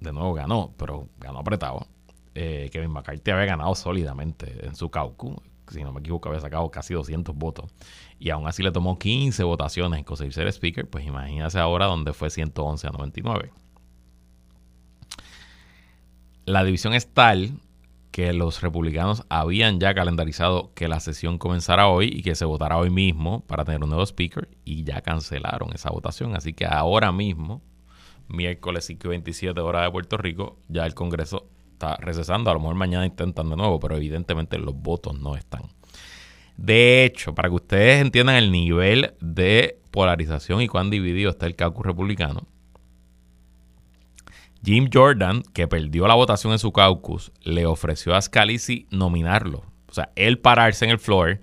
[0.00, 1.86] de nuevo ganó, pero ganó apretado.
[2.34, 5.36] Eh, Kevin McCarthy había ganado sólidamente en su caucus
[5.70, 7.70] si no me equivoco, había sacado casi 200 votos.
[8.18, 10.88] Y aún así le tomó 15 votaciones en conseguir ser speaker.
[10.88, 13.50] Pues imagínese ahora donde fue 111 a 99.
[16.46, 17.52] La división es tal
[18.14, 22.78] que los republicanos habían ya calendarizado que la sesión comenzara hoy y que se votara
[22.78, 26.36] hoy mismo para tener un nuevo speaker y ya cancelaron esa votación.
[26.36, 27.60] Así que ahora mismo,
[28.28, 32.52] miércoles 5 y 27 horas de Puerto Rico, ya el Congreso está recesando.
[32.52, 35.62] A lo mejor mañana intentan de nuevo, pero evidentemente los votos no están.
[36.56, 41.56] De hecho, para que ustedes entiendan el nivel de polarización y cuán dividido está el
[41.56, 42.46] caucus republicano,
[44.64, 49.62] Jim Jordan, que perdió la votación en su caucus, le ofreció a Scalisi nominarlo.
[49.88, 51.40] O sea, él pararse en el floor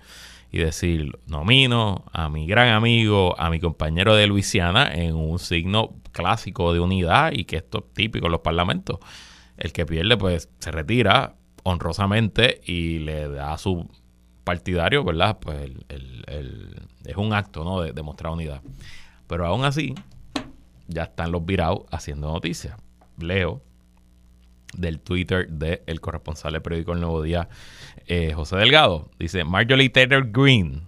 [0.52, 5.94] y decir, nomino a mi gran amigo, a mi compañero de Luisiana en un signo
[6.12, 9.00] clásico de unidad y que esto es típico en los parlamentos.
[9.56, 13.88] El que pierde, pues se retira honrosamente y le da a su
[14.44, 15.38] partidario, ¿verdad?
[15.40, 15.72] Pues
[17.06, 17.82] es un acto, ¿no?
[17.82, 18.62] De, demostrar unidad.
[19.28, 19.94] Pero aún así,
[20.88, 22.76] ya están los virados haciendo noticias.
[23.22, 23.62] Leo
[24.74, 27.50] del Twitter del corresponsal del periódico El Nuevo Día,
[28.08, 29.10] eh, José Delgado.
[29.20, 30.84] Dice, Marjorie Taylor Greene,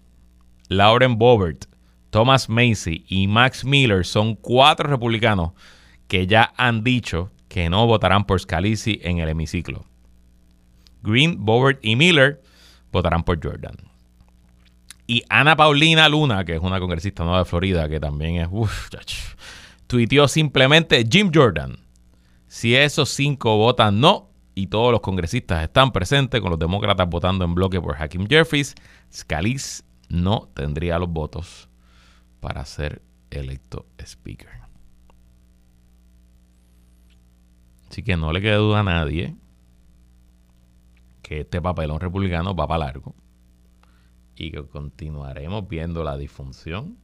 [0.69, 1.65] Lauren Bobert,
[2.09, 5.51] Thomas Macy y Max Miller son cuatro republicanos
[6.07, 9.85] que ya han dicho que no votarán por Scalisi en el hemiciclo.
[11.01, 12.41] Green, Bobert y Miller
[12.91, 13.75] votarán por Jordan.
[15.05, 18.89] Y Ana Paulina Luna, que es una congresista nueva de Florida, que también es, uff,
[19.87, 21.77] tuiteó simplemente Jim Jordan.
[22.53, 27.43] Si esos cinco votan no y todos los congresistas están presentes con los demócratas votando
[27.45, 28.75] en bloque por Hakim Jeffries,
[29.11, 31.67] Scalise no tendría los votos
[32.39, 34.51] para ser electo speaker.
[37.89, 39.35] Así que no le quede duda a nadie
[41.23, 43.15] que este papelón republicano va para largo
[44.35, 46.99] y que continuaremos viendo la disfunción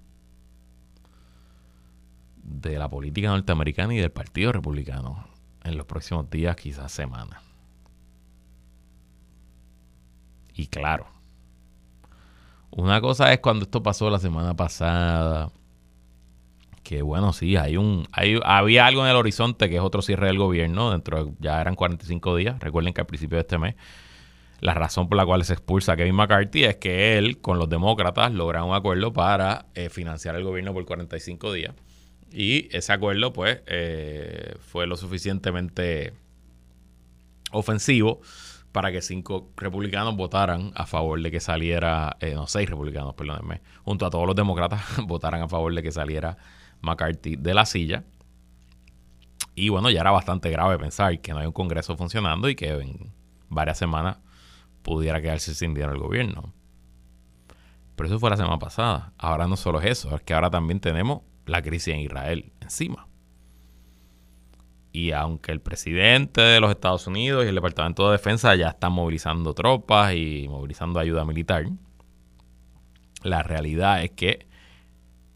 [2.37, 5.38] de la política norteamericana y del Partido Republicano
[5.69, 7.41] en los próximos días, quizás semanas.
[10.53, 11.07] Y claro,
[12.71, 15.51] una cosa es cuando esto pasó la semana pasada,
[16.83, 20.27] que bueno, sí, hay un, hay, había algo en el horizonte que es otro cierre
[20.27, 23.75] del gobierno, dentro de, ya eran 45 días, recuerden que al principio de este mes,
[24.59, 27.69] la razón por la cual se expulsa a Kevin McCarthy es que él, con los
[27.69, 31.73] demócratas, logra un acuerdo para eh, financiar el gobierno por 45 días.
[32.31, 36.13] Y ese acuerdo, pues, eh, fue lo suficientemente
[37.51, 38.21] ofensivo
[38.71, 43.61] para que cinco republicanos votaran a favor de que saliera, eh, no, seis republicanos, perdónenme,
[43.83, 46.37] junto a todos los demócratas, votaran a favor de que saliera
[46.81, 48.03] McCarthy de la silla.
[49.55, 52.69] Y bueno, ya era bastante grave pensar que no hay un Congreso funcionando y que
[52.69, 53.11] en
[53.49, 54.17] varias semanas
[54.83, 56.53] pudiera quedarse sin dinero el gobierno.
[57.95, 59.11] Pero eso fue la semana pasada.
[59.17, 63.07] Ahora no solo es eso, es que ahora también tenemos la crisis en Israel encima.
[64.91, 68.93] Y aunque el presidente de los Estados Unidos y el Departamento de Defensa ya están
[68.93, 71.67] movilizando tropas y movilizando ayuda militar,
[73.23, 74.47] la realidad es que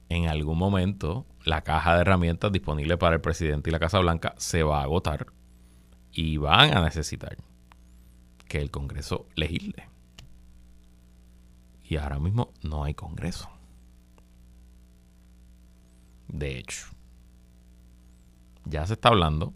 [0.09, 4.33] en algún momento la caja de herramientas disponible para el presidente y la Casa Blanca
[4.37, 5.27] se va a agotar
[6.11, 7.37] y van a necesitar
[8.47, 9.87] que el Congreso legisle.
[11.83, 13.52] Y ahora mismo no hay Congreso.
[16.33, 16.87] De hecho,
[18.65, 19.53] ya se está hablando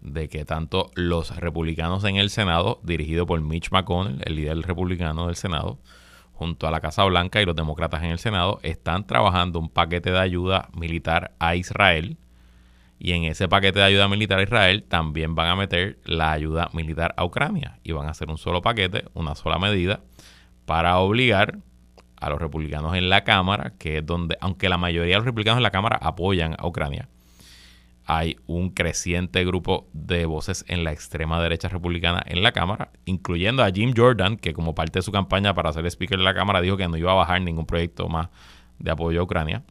[0.00, 5.28] de que tanto los republicanos en el Senado, dirigido por Mitch McConnell, el líder republicano
[5.28, 5.78] del Senado,
[6.32, 10.10] junto a la Casa Blanca y los demócratas en el Senado, están trabajando un paquete
[10.10, 12.18] de ayuda militar a Israel.
[12.98, 16.70] Y en ese paquete de ayuda militar a Israel también van a meter la ayuda
[16.72, 17.78] militar a Ucrania.
[17.84, 20.00] Y van a hacer un solo paquete, una sola medida,
[20.66, 21.60] para obligar
[22.20, 25.58] a los republicanos en la Cámara, que es donde, aunque la mayoría de los republicanos
[25.58, 27.08] en la Cámara apoyan a Ucrania,
[28.04, 33.62] hay un creciente grupo de voces en la extrema derecha republicana en la Cámara, incluyendo
[33.62, 36.62] a Jim Jordan, que como parte de su campaña para ser speaker de la Cámara
[36.62, 38.28] dijo que no iba a bajar ningún proyecto más
[38.78, 39.62] de apoyo a Ucrania,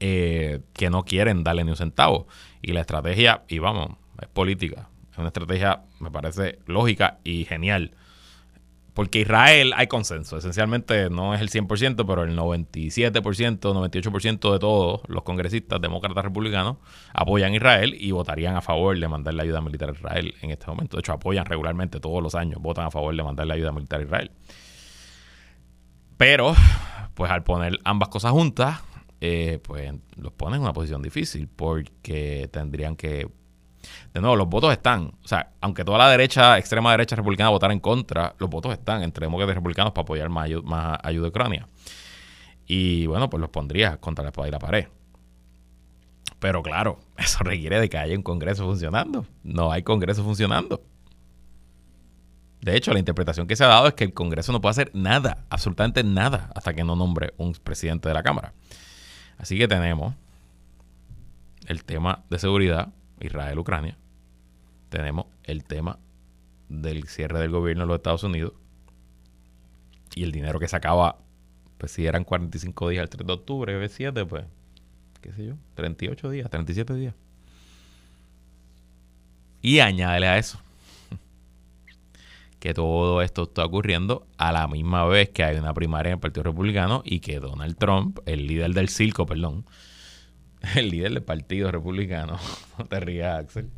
[0.00, 2.26] eh, que no quieren darle ni un centavo.
[2.60, 3.90] Y la estrategia, y vamos,
[4.20, 7.92] es política, es una estrategia, me parece lógica y genial
[8.94, 10.36] porque Israel hay consenso.
[10.36, 16.76] Esencialmente no es el 100%, pero el 97%, 98% de todos los congresistas demócratas republicanos
[17.14, 20.66] apoyan Israel y votarían a favor de mandar la ayuda militar a Israel en este
[20.66, 20.96] momento.
[20.96, 24.00] De hecho, apoyan regularmente todos los años, votan a favor de mandar la ayuda militar
[24.00, 24.30] a Israel.
[26.18, 26.54] Pero,
[27.14, 28.80] pues al poner ambas cosas juntas,
[29.20, 33.28] eh, pues los ponen en una posición difícil porque tendrían que
[34.12, 35.12] de nuevo, los votos están.
[35.24, 39.02] O sea, aunque toda la derecha, extrema derecha republicana votara en contra, los votos están
[39.02, 40.46] entre demócratas y republicanos para apoyar más,
[41.02, 41.68] ayuda, a Ucrania.
[42.66, 44.86] Y bueno, pues los pondría contra la espada y la pared.
[46.38, 49.26] Pero claro, eso requiere de que haya un Congreso funcionando.
[49.42, 50.82] No hay Congreso funcionando.
[52.60, 54.90] De hecho, la interpretación que se ha dado es que el Congreso no puede hacer
[54.94, 58.54] nada, absolutamente nada, hasta que no nombre un presidente de la Cámara.
[59.36, 60.14] Así que tenemos
[61.66, 62.92] el tema de seguridad,
[63.22, 63.96] Israel-Ucrania.
[64.88, 65.98] Tenemos el tema
[66.68, 68.52] del cierre del gobierno de los Estados Unidos
[70.14, 71.18] y el dinero que se acaba,
[71.78, 74.44] pues si eran 45 días el 3 de octubre, 7, pues,
[75.20, 77.14] qué sé yo, 38 días, 37 días.
[79.62, 80.58] Y añádele a eso
[82.60, 86.20] que todo esto está ocurriendo a la misma vez que hay una primaria en el
[86.20, 89.64] Partido Republicano y que Donald Trump, el líder del circo, perdón,
[90.76, 92.38] el líder del Partido Republicano.
[92.78, 93.70] no te rías, Axel.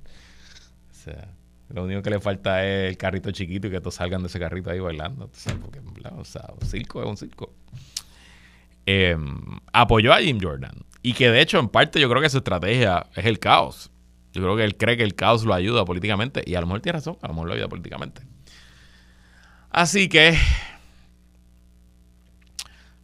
[0.90, 1.28] O sea,
[1.70, 4.38] lo único que le falta es el carrito chiquito y que todos salgan de ese
[4.38, 5.30] carrito ahí bailando.
[6.16, 7.52] O sea, un circo es un circo.
[8.86, 10.74] Em, apoyó a Jim Jordan.
[11.02, 13.90] Y que de hecho, en parte, yo creo que su estrategia es el caos.
[14.32, 16.42] Yo creo que él cree que el caos lo ayuda políticamente.
[16.46, 18.22] Y a lo mejor tiene razón, a lo mejor lo ayuda políticamente.
[19.70, 20.36] Así que.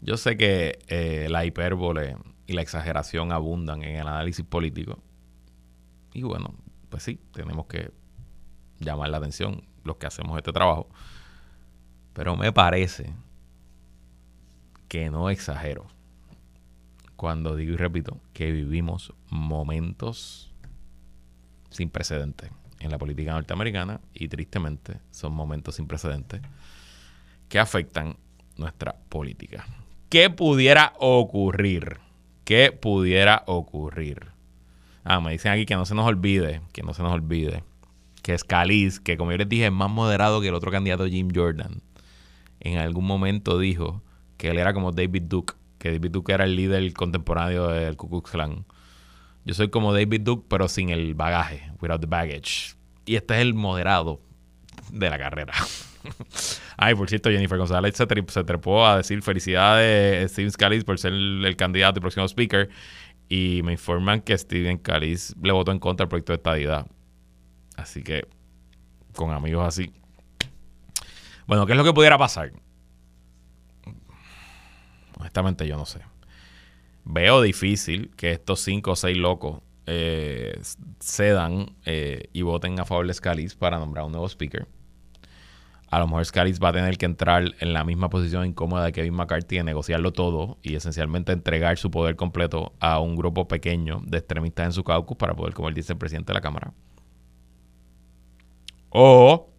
[0.03, 2.16] Yo sé que eh, la hipérbole
[2.50, 4.98] y la exageración abundan en el análisis político.
[6.12, 6.52] Y bueno,
[6.88, 7.92] pues sí, tenemos que
[8.80, 10.88] llamar la atención los que hacemos este trabajo.
[12.12, 13.14] Pero me parece
[14.88, 15.86] que no exagero
[17.14, 20.52] cuando digo y repito que vivimos momentos
[21.70, 26.40] sin precedentes en la política norteamericana y tristemente son momentos sin precedentes
[27.48, 28.16] que afectan
[28.56, 29.64] nuestra política.
[30.08, 32.10] ¿Qué pudiera ocurrir?
[32.50, 34.32] ¿Qué pudiera ocurrir?
[35.04, 37.62] Ah, me dicen aquí que no se nos olvide, que no se nos olvide,
[38.24, 41.28] que Scalise, que como yo les dije es más moderado que el otro candidato Jim
[41.32, 41.80] Jordan,
[42.58, 44.02] en algún momento dijo
[44.36, 48.08] que él era como David Duke, que David Duke era el líder contemporáneo del Ku
[48.10, 48.64] Klux Klan.
[49.44, 52.74] Yo soy como David Duke, pero sin el bagaje, without the baggage.
[53.06, 54.20] Y este es el moderado
[54.90, 55.52] de la carrera.
[56.83, 61.55] Ay, por cierto, Jennifer González se, trepó a decir felicidades Steven Scalise por ser el,
[61.55, 62.71] candidato y próximo speaker.
[63.29, 66.87] Y me informan que Steven Scalise le votó en contra del proyecto de estadidad.
[67.77, 68.27] Así que,
[69.14, 69.93] con amigos así.
[71.47, 72.51] Bueno, ¿qué es lo que pudiera pasar?
[75.19, 76.01] Honestamente, yo no sé.
[77.05, 80.59] Veo difícil que estos cinco o seis locos eh,
[80.99, 84.66] cedan eh, y voten a favor de Scalise para nombrar un nuevo speaker
[85.90, 88.93] a lo mejor Scalise va a tener que entrar en la misma posición incómoda de
[88.93, 94.01] Kevin McCarthy de negociarlo todo y esencialmente entregar su poder completo a un grupo pequeño
[94.05, 96.72] de extremistas en su caucus para poder convertirse en presidente de la Cámara.
[98.91, 99.51] O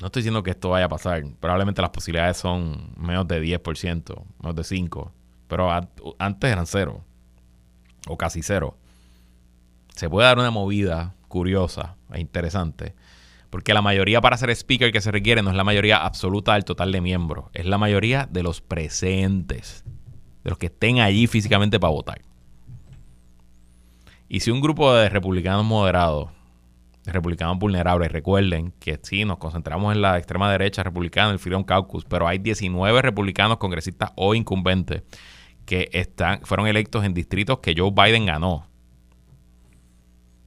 [0.00, 1.22] no estoy diciendo que esto vaya a pasar.
[1.40, 5.10] Probablemente las posibilidades son menos de 10%, menos de 5%.
[5.46, 5.70] Pero
[6.18, 7.04] antes eran cero.
[8.06, 8.76] O casi cero.
[9.94, 12.94] se puede dar una movida curiosa e interesante.
[13.50, 16.64] Porque la mayoría para ser speaker que se requiere no es la mayoría absoluta del
[16.64, 19.84] total de miembros, es la mayoría de los presentes,
[20.44, 22.22] de los que estén allí físicamente para votar.
[24.28, 26.30] Y si un grupo de republicanos moderados,
[27.04, 31.64] de republicanos vulnerables, recuerden que sí, nos concentramos en la extrema derecha republicana, el Freedom
[31.64, 35.02] Caucus, pero hay 19 republicanos congresistas o incumbentes
[35.66, 38.68] que están, fueron electos en distritos que Joe Biden ganó.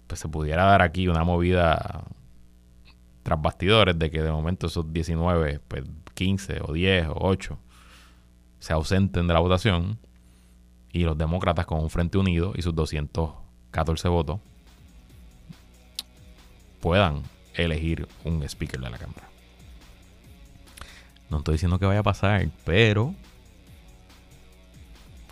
[0.08, 2.06] Pues se pudiera dar aquí una movida
[3.24, 5.62] tras bastidores de que de momento esos 19,
[6.14, 7.58] 15 pues, o 10 o 8
[8.60, 9.98] se ausenten de la votación
[10.92, 13.44] y los demócratas con un frente unido y sus 200
[13.74, 14.40] 14 votos,
[16.80, 17.24] puedan
[17.56, 19.28] elegir un speaker de la Cámara.
[21.30, 23.16] No estoy diciendo que vaya a pasar, pero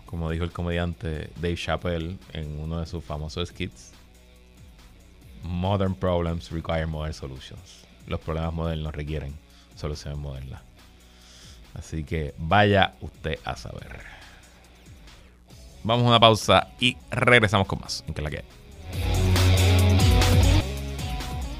[0.06, 3.92] como dijo el comediante Dave Chappelle en uno de sus famosos skits,
[5.44, 7.81] Modern problems require modern solutions.
[8.06, 9.34] Los problemas modernos requieren
[9.76, 10.62] soluciones modernas.
[11.74, 14.00] Así que vaya usted a saber.
[15.84, 18.04] Vamos a una pausa y regresamos con más.
[18.06, 18.44] En que la que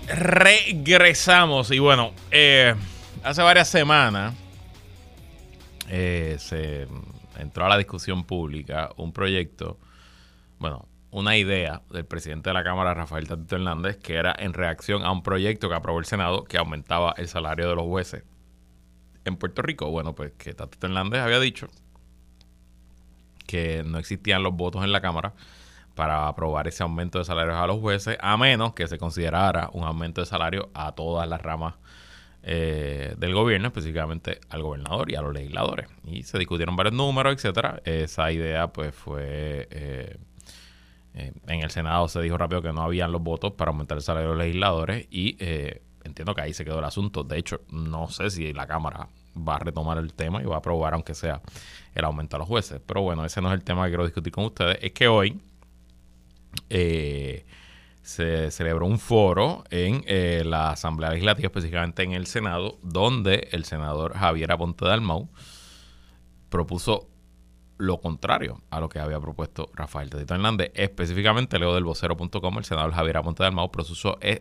[0.06, 1.70] Regresamos.
[1.70, 2.74] Y bueno, eh,
[3.24, 4.34] hace varias semanas
[5.88, 6.86] eh, se
[7.38, 9.78] entró a la discusión pública un proyecto,
[10.58, 15.04] bueno, una idea del presidente de la Cámara, Rafael Tatito Hernández, que era en reacción
[15.04, 18.24] a un proyecto que aprobó el Senado que aumentaba el salario de los jueces
[19.26, 19.90] en Puerto Rico.
[19.90, 21.68] Bueno, pues que Tatito Hernández había dicho
[23.46, 25.34] que no existían los votos en la Cámara
[25.94, 29.84] para aprobar ese aumento de salarios a los jueces, a menos que se considerara un
[29.84, 31.74] aumento de salario a todas las ramas
[32.42, 35.88] eh, del gobierno, específicamente al gobernador y a los legisladores.
[36.04, 37.82] Y se discutieron varios números, etcétera.
[37.84, 40.16] Esa idea, pues, fue eh,
[41.14, 44.02] eh, en el Senado se dijo rápido que no habían los votos para aumentar el
[44.02, 45.36] salario de los legisladores y
[46.04, 47.24] entiendo que ahí se quedó el asunto.
[47.24, 50.58] De hecho, no sé si la Cámara va a retomar el tema y va a
[50.58, 51.40] aprobar, aunque sea
[51.94, 52.80] el aumento a los jueces.
[52.86, 54.78] Pero bueno, ese no es el tema que quiero discutir con ustedes.
[54.80, 55.40] Es que hoy
[56.68, 57.46] eh,
[58.02, 63.64] se celebró un foro en eh, la Asamblea Legislativa, específicamente en el Senado, donde el
[63.64, 65.28] senador Javier Aponte Dalmau
[66.48, 67.08] propuso
[67.82, 70.70] lo contrario a lo que había propuesto Rafael Tedito Hernández.
[70.74, 74.40] Específicamente, leo del vocero.com, el senador Javier Aponte Dalmau propuso, eh,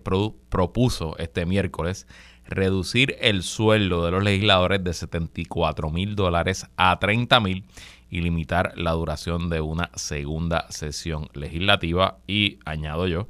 [0.49, 2.05] propuso este miércoles
[2.45, 7.65] reducir el sueldo de los legisladores de 74 mil dólares a 30 mil
[8.11, 13.27] y limitar la duración de una segunda sesión legislativa y, añado yo,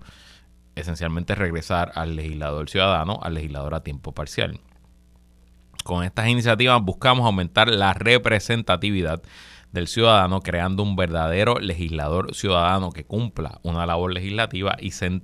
[0.75, 4.59] esencialmente regresar al legislador ciudadano al legislador a tiempo parcial.
[5.85, 9.21] Con estas iniciativas buscamos aumentar la representatividad
[9.71, 15.21] del ciudadano, creando un verdadero legislador ciudadano que cumpla una labor legislativa y se,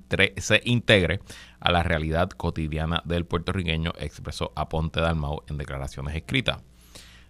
[0.64, 1.20] integre
[1.60, 6.62] a la realidad cotidiana del puertorriqueño, expresó Aponte Dalmau en declaraciones escritas.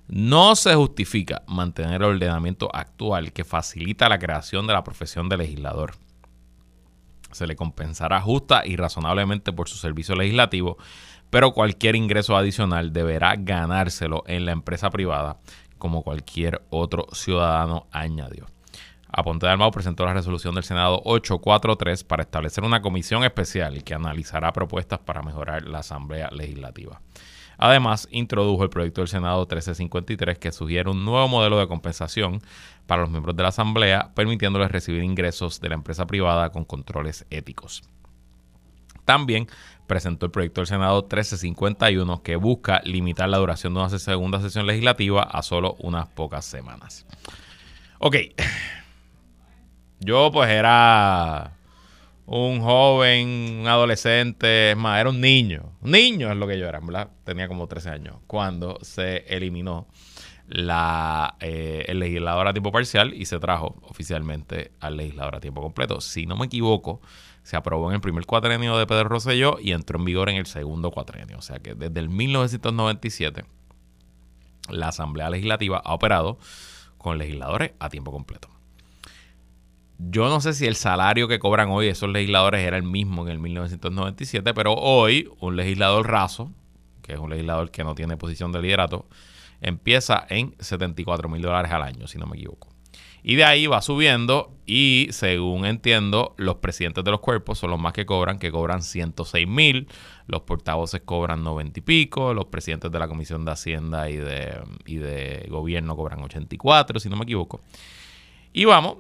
[0.08, 5.38] No se justifica mantener el ordenamiento actual que facilita la creación de la profesión de
[5.38, 5.96] legislador.
[7.32, 10.78] Se le compensará justa y razonablemente por su servicio legislativo,
[11.30, 15.40] pero cualquier ingreso adicional deberá ganárselo en la empresa privada
[15.78, 18.46] como cualquier otro ciudadano, añadió.
[19.10, 23.94] Aponte de Armado presentó la resolución del Senado 843 para establecer una comisión especial que
[23.94, 27.02] analizará propuestas para mejorar la Asamblea Legislativa.
[27.58, 32.42] Además, introdujo el proyecto del Senado 1353 que sugiere un nuevo modelo de compensación
[32.86, 37.26] para los miembros de la Asamblea, permitiéndoles recibir ingresos de la empresa privada con controles
[37.30, 37.84] éticos.
[39.06, 39.48] También
[39.88, 44.68] presentó el proyecto del Senado 1351 que busca limitar la duración de una segunda sesión
[44.68, 47.06] legislativa a solo unas pocas semanas.
[48.00, 48.18] Ok,
[50.00, 51.54] yo pues era
[52.28, 55.72] un joven, un adolescente, es más, era un niño.
[55.82, 57.10] Niño es lo que yo era, ¿verdad?
[57.24, 59.88] Tenía como 13 años cuando se eliminó
[60.48, 65.62] la, eh, el legislador a tiempo parcial y se trajo oficialmente al legislador a tiempo
[65.62, 66.02] completo.
[66.02, 67.02] Si no me equivoco,
[67.48, 70.48] se aprobó en el primer cuatrenio de Pedro Rosselló y entró en vigor en el
[70.48, 71.38] segundo cuatrenio.
[71.38, 73.46] O sea que desde el 1997
[74.70, 76.40] la Asamblea Legislativa ha operado
[76.98, 78.50] con legisladores a tiempo completo.
[79.98, 83.30] Yo no sé si el salario que cobran hoy esos legisladores era el mismo en
[83.30, 86.52] el 1997, pero hoy un legislador raso,
[87.02, 89.06] que es un legislador que no tiene posición de liderato,
[89.62, 92.68] empieza en 74 mil dólares al año, si no me equivoco.
[93.24, 97.80] Y de ahí va subiendo y según entiendo, los presidentes de los cuerpos son los
[97.80, 99.88] más que cobran, que cobran 106 mil,
[100.28, 104.62] los portavoces cobran 90 y pico, los presidentes de la Comisión de Hacienda y de,
[104.86, 107.62] y de Gobierno cobran 84, si no me equivoco.
[108.54, 108.98] Y vamos,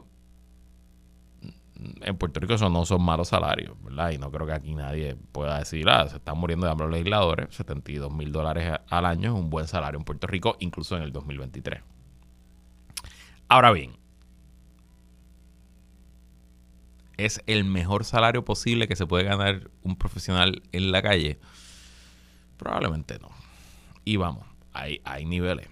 [2.01, 4.11] en Puerto Rico eso no son malos salarios, ¿verdad?
[4.11, 6.93] Y no creo que aquí nadie pueda decir, ah, se están muriendo de hambre los
[6.93, 11.03] legisladores, 72 mil dólares al año es un buen salario en Puerto Rico, incluso en
[11.03, 11.96] el 2023.
[13.49, 13.97] Ahora bien,
[17.15, 21.39] ¿es el mejor salario posible que se puede ganar un profesional en la calle?
[22.57, 23.29] Probablemente no.
[24.03, 25.67] Y vamos, hay, hay niveles.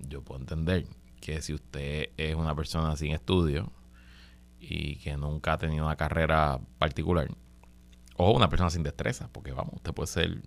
[0.00, 0.86] Yo puedo entender
[1.20, 3.70] que si usted es una persona sin estudio,
[4.60, 7.28] y que nunca ha tenido una carrera particular,
[8.16, 10.42] o una persona sin destreza, porque vamos, usted puede ser,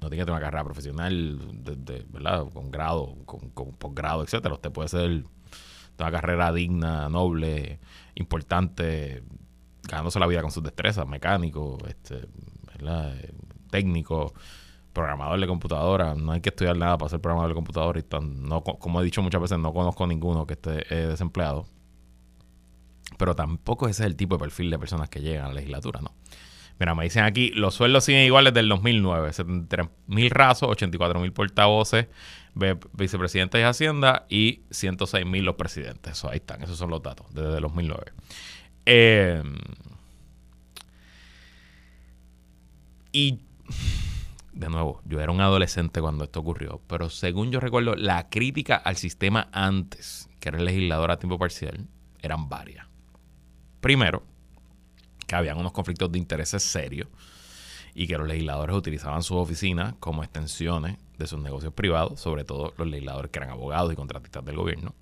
[0.00, 2.46] no tiene que tener una carrera profesional, de, ¿verdad?
[2.52, 4.54] Con grado, con, con posgrado, etcétera.
[4.54, 5.24] Usted puede ser
[5.98, 7.78] una carrera digna, noble,
[8.14, 9.22] importante,
[9.84, 12.26] ganándose la vida con sus destrezas, mecánico, este,
[12.66, 13.14] ¿verdad?
[13.70, 14.34] técnico,
[14.92, 16.14] programador de computadora.
[16.14, 18.00] No hay que estudiar nada para ser programador de computadora.
[18.00, 21.66] Y no, como he dicho muchas veces, no conozco ninguno que esté eh, desempleado
[23.18, 26.00] pero tampoco ese es el tipo de perfil de personas que llegan a la legislatura,
[26.00, 26.12] ¿no?
[26.82, 31.32] Mira, me dicen aquí, los sueldos siguen iguales del 2009, 73 mil rasos, 84 mil
[31.32, 32.08] portavoces,
[32.92, 36.14] vicepresidentes de Hacienda y 106 mil los presidentes.
[36.14, 38.12] Eso, ahí están, esos son los datos desde el 2009.
[38.84, 39.54] Em,
[43.12, 43.38] y
[44.52, 48.74] de nuevo, yo era un adolescente cuando esto ocurrió, pero según yo recuerdo, la crítica
[48.74, 51.86] al sistema antes, que era legislador a tiempo parcial,
[52.22, 52.88] eran varias.
[53.80, 54.24] Primero,
[55.32, 57.08] que habían unos conflictos de intereses serios
[57.94, 62.74] y que los legisladores utilizaban sus oficinas como extensiones de sus negocios privados, sobre todo
[62.76, 64.94] los legisladores que eran abogados y contratistas del gobierno.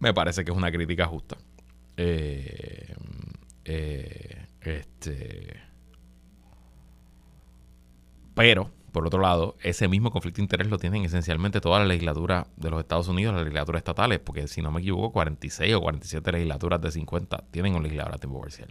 [0.00, 1.36] Me parece que es una crítica justa.
[1.96, 2.96] Eh,
[3.66, 5.60] eh, este,
[8.34, 12.46] pero por otro lado, ese mismo conflicto de interés lo tienen esencialmente todas las legislaturas
[12.54, 16.30] de los Estados Unidos, las legislaturas estatales, porque si no me equivoco, 46 o 47
[16.30, 18.68] legislaturas de 50 tienen un legislador a tiempo parcial.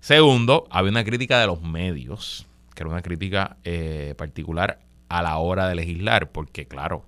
[0.00, 4.80] Segundo, había una crítica de los medios, que era una crítica eh, particular
[5.10, 7.04] a la hora de legislar, porque claro,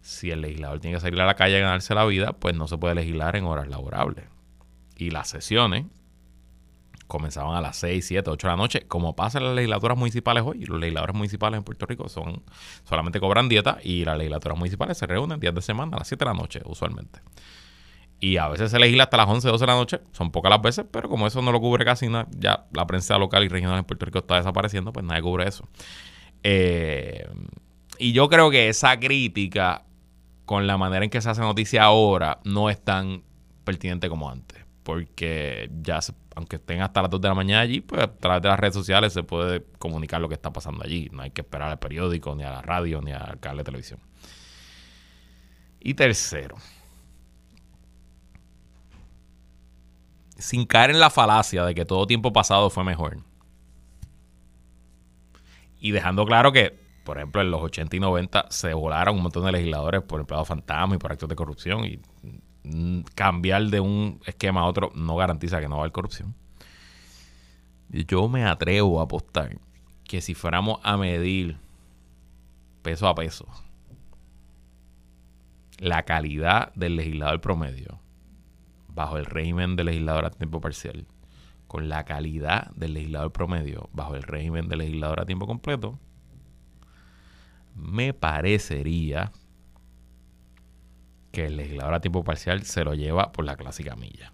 [0.00, 2.68] si el legislador tiene que salir a la calle a ganarse la vida, pues no
[2.68, 4.24] se puede legislar en horas laborables.
[4.96, 5.84] Y las sesiones
[7.06, 10.42] comenzaban a las 6, 7, 8 de la noche, como pasa en las legislaturas municipales
[10.46, 10.64] hoy.
[10.64, 12.42] Los legisladores municipales en Puerto Rico son
[12.84, 16.24] solamente cobran dieta y las legislaturas municipales se reúnen días de semana a las 7
[16.24, 17.20] de la noche, usualmente.
[18.18, 20.62] Y a veces se legisla hasta las 11, 12 de la noche, son pocas las
[20.62, 23.78] veces, pero como eso no lo cubre casi nada, ya la prensa local y regional
[23.78, 25.68] en Puerto Rico está desapareciendo, pues nadie cubre eso.
[26.42, 27.28] Eh,
[27.98, 29.84] y yo creo que esa crítica,
[30.46, 33.22] con la manera en que se hace noticia ahora, no es tan
[33.64, 35.98] pertinente como antes porque ya,
[36.36, 38.74] aunque estén hasta las 2 de la mañana allí, pues a través de las redes
[38.74, 41.08] sociales se puede comunicar lo que está pasando allí.
[41.10, 43.98] No hay que esperar al periódico, ni a la radio, ni al canal de televisión.
[45.80, 46.54] Y tercero,
[50.38, 53.16] sin caer en la falacia de que todo tiempo pasado fue mejor.
[55.80, 59.46] Y dejando claro que, por ejemplo, en los 80 y 90 se volaron un montón
[59.46, 61.98] de legisladores por empleados fantasma y por actos de corrupción y
[63.14, 66.34] cambiar de un esquema a otro no garantiza que no va a haber corrupción.
[67.88, 69.58] Yo me atrevo a apostar
[70.04, 71.58] que si fuéramos a medir
[72.82, 73.46] peso a peso
[75.78, 78.00] la calidad del legislador promedio
[78.88, 81.06] bajo el régimen del legislador a tiempo parcial
[81.66, 85.98] con la calidad del legislador promedio bajo el régimen del legislador a tiempo completo,
[87.74, 89.32] me parecería
[91.36, 94.32] que el legislador a tiempo parcial se lo lleva por la clásica milla.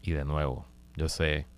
[0.00, 0.64] Y de nuevo,
[0.94, 1.48] yo sé,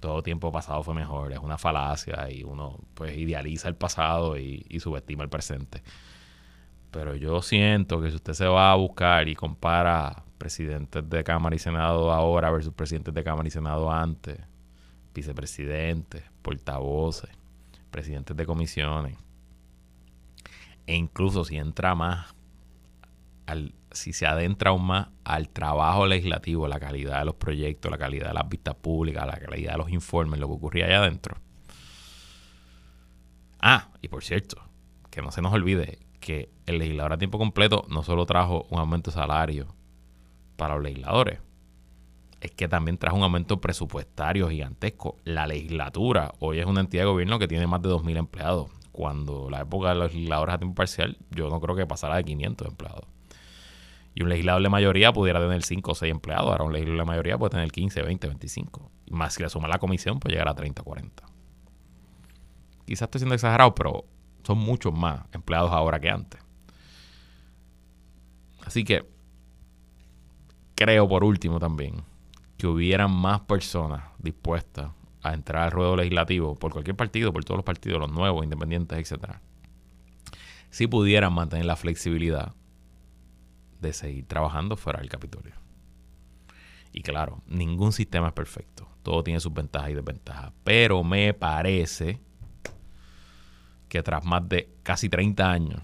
[0.00, 4.64] todo tiempo pasado fue mejor, es una falacia y uno pues idealiza el pasado y,
[4.68, 5.82] y subestima el presente.
[6.92, 11.56] Pero yo siento que si usted se va a buscar y compara presidentes de Cámara
[11.56, 14.38] y Senado ahora versus presidentes de Cámara y Senado antes,
[15.12, 17.30] vicepresidentes, portavoces,
[17.90, 19.18] presidentes de comisiones,
[20.86, 22.34] e incluso si entra más,
[23.46, 27.98] al, si se adentra aún más al trabajo legislativo, la calidad de los proyectos, la
[27.98, 31.36] calidad de las vistas públicas, la calidad de los informes, lo que ocurría allá adentro.
[33.60, 34.62] Ah, y por cierto,
[35.10, 38.78] que no se nos olvide que el legislador a tiempo completo no solo trajo un
[38.78, 39.74] aumento de salario
[40.56, 41.40] para los legisladores,
[42.40, 45.16] es que también trajo un aumento presupuestario gigantesco.
[45.24, 49.50] La legislatura hoy es una entidad de gobierno que tiene más de 2.000 empleados cuando
[49.50, 52.68] la época de los legisladores a tiempo parcial, yo no creo que pasara de 500
[52.68, 53.04] empleados.
[54.14, 56.46] Y un legislador de mayoría pudiera tener 5 o 6 empleados.
[56.46, 58.92] Ahora un legislador de mayoría puede tener 15, 20, 25.
[59.06, 61.24] Y más si le suma la comisión, puede llegar a 30, 40.
[62.86, 64.04] Quizás estoy siendo exagerado, pero
[64.44, 66.40] son muchos más empleados ahora que antes.
[68.64, 69.04] Así que
[70.76, 72.04] creo por último también
[72.56, 74.92] que hubieran más personas dispuestas
[75.24, 78.98] a entrar al ruedo legislativo por cualquier partido, por todos los partidos, los nuevos, independientes,
[78.98, 79.40] etcétera,
[80.70, 82.52] si pudieran mantener la flexibilidad
[83.80, 85.54] de seguir trabajando fuera del Capitolio.
[86.92, 88.88] Y claro, ningún sistema es perfecto.
[89.02, 90.52] Todo tiene sus ventajas y desventajas.
[90.62, 92.20] Pero me parece
[93.88, 95.82] que tras más de casi 30 años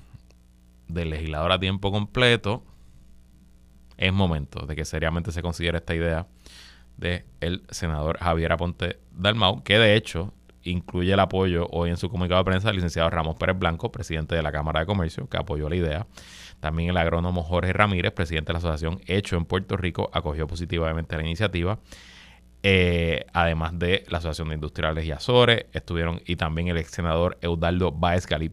[0.87, 2.65] de legislador a tiempo completo,
[3.97, 6.27] es momento de que seriamente se considere esta idea
[7.01, 10.33] del el senador Javier Aponte Dalmau, que de hecho
[10.63, 14.35] incluye el apoyo hoy en su comunicado de prensa del licenciado Ramos Pérez Blanco, presidente
[14.35, 16.07] de la Cámara de Comercio, que apoyó la idea.
[16.61, 21.17] También el agrónomo Jorge Ramírez, presidente de la Asociación Hecho en Puerto Rico, acogió positivamente
[21.17, 21.79] la iniciativa.
[22.63, 27.39] Eh, además de la Asociación de Industriales y Azores, estuvieron y también el ex senador
[27.41, 28.53] Eudaldo Baez Galip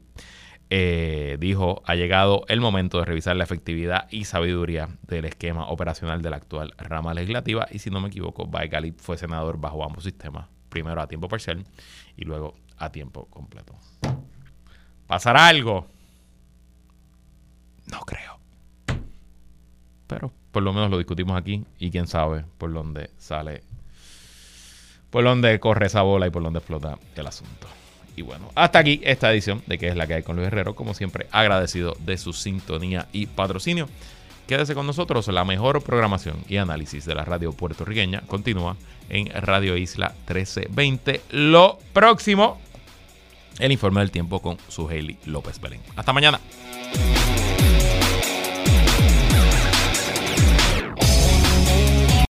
[0.69, 6.21] eh, dijo, ha llegado el momento de revisar la efectividad y sabiduría del esquema operacional
[6.21, 9.83] de la actual rama legislativa y si no me equivoco, Baez Galip fue senador bajo
[9.85, 11.63] ambos sistemas, primero a tiempo parcial
[12.17, 13.75] y luego a tiempo completo.
[15.07, 15.87] ¿Pasará algo?
[17.89, 18.37] No creo.
[20.07, 23.63] Pero por lo menos lo discutimos aquí y quién sabe por dónde sale,
[25.09, 27.67] por dónde corre esa bola y por dónde explota el asunto.
[28.17, 30.75] Y bueno, hasta aquí esta edición de que es la que hay con Luis Herrero.
[30.75, 33.87] Como siempre, agradecido de su sintonía y patrocinio.
[34.47, 38.75] Quédese con nosotros, la mejor programación y análisis de la radio puertorriqueña continúa
[39.09, 41.21] en Radio Isla 1320.
[41.29, 42.59] Lo próximo,
[43.59, 45.81] el informe del tiempo con su Hailey López Belén.
[45.95, 46.39] Hasta mañana.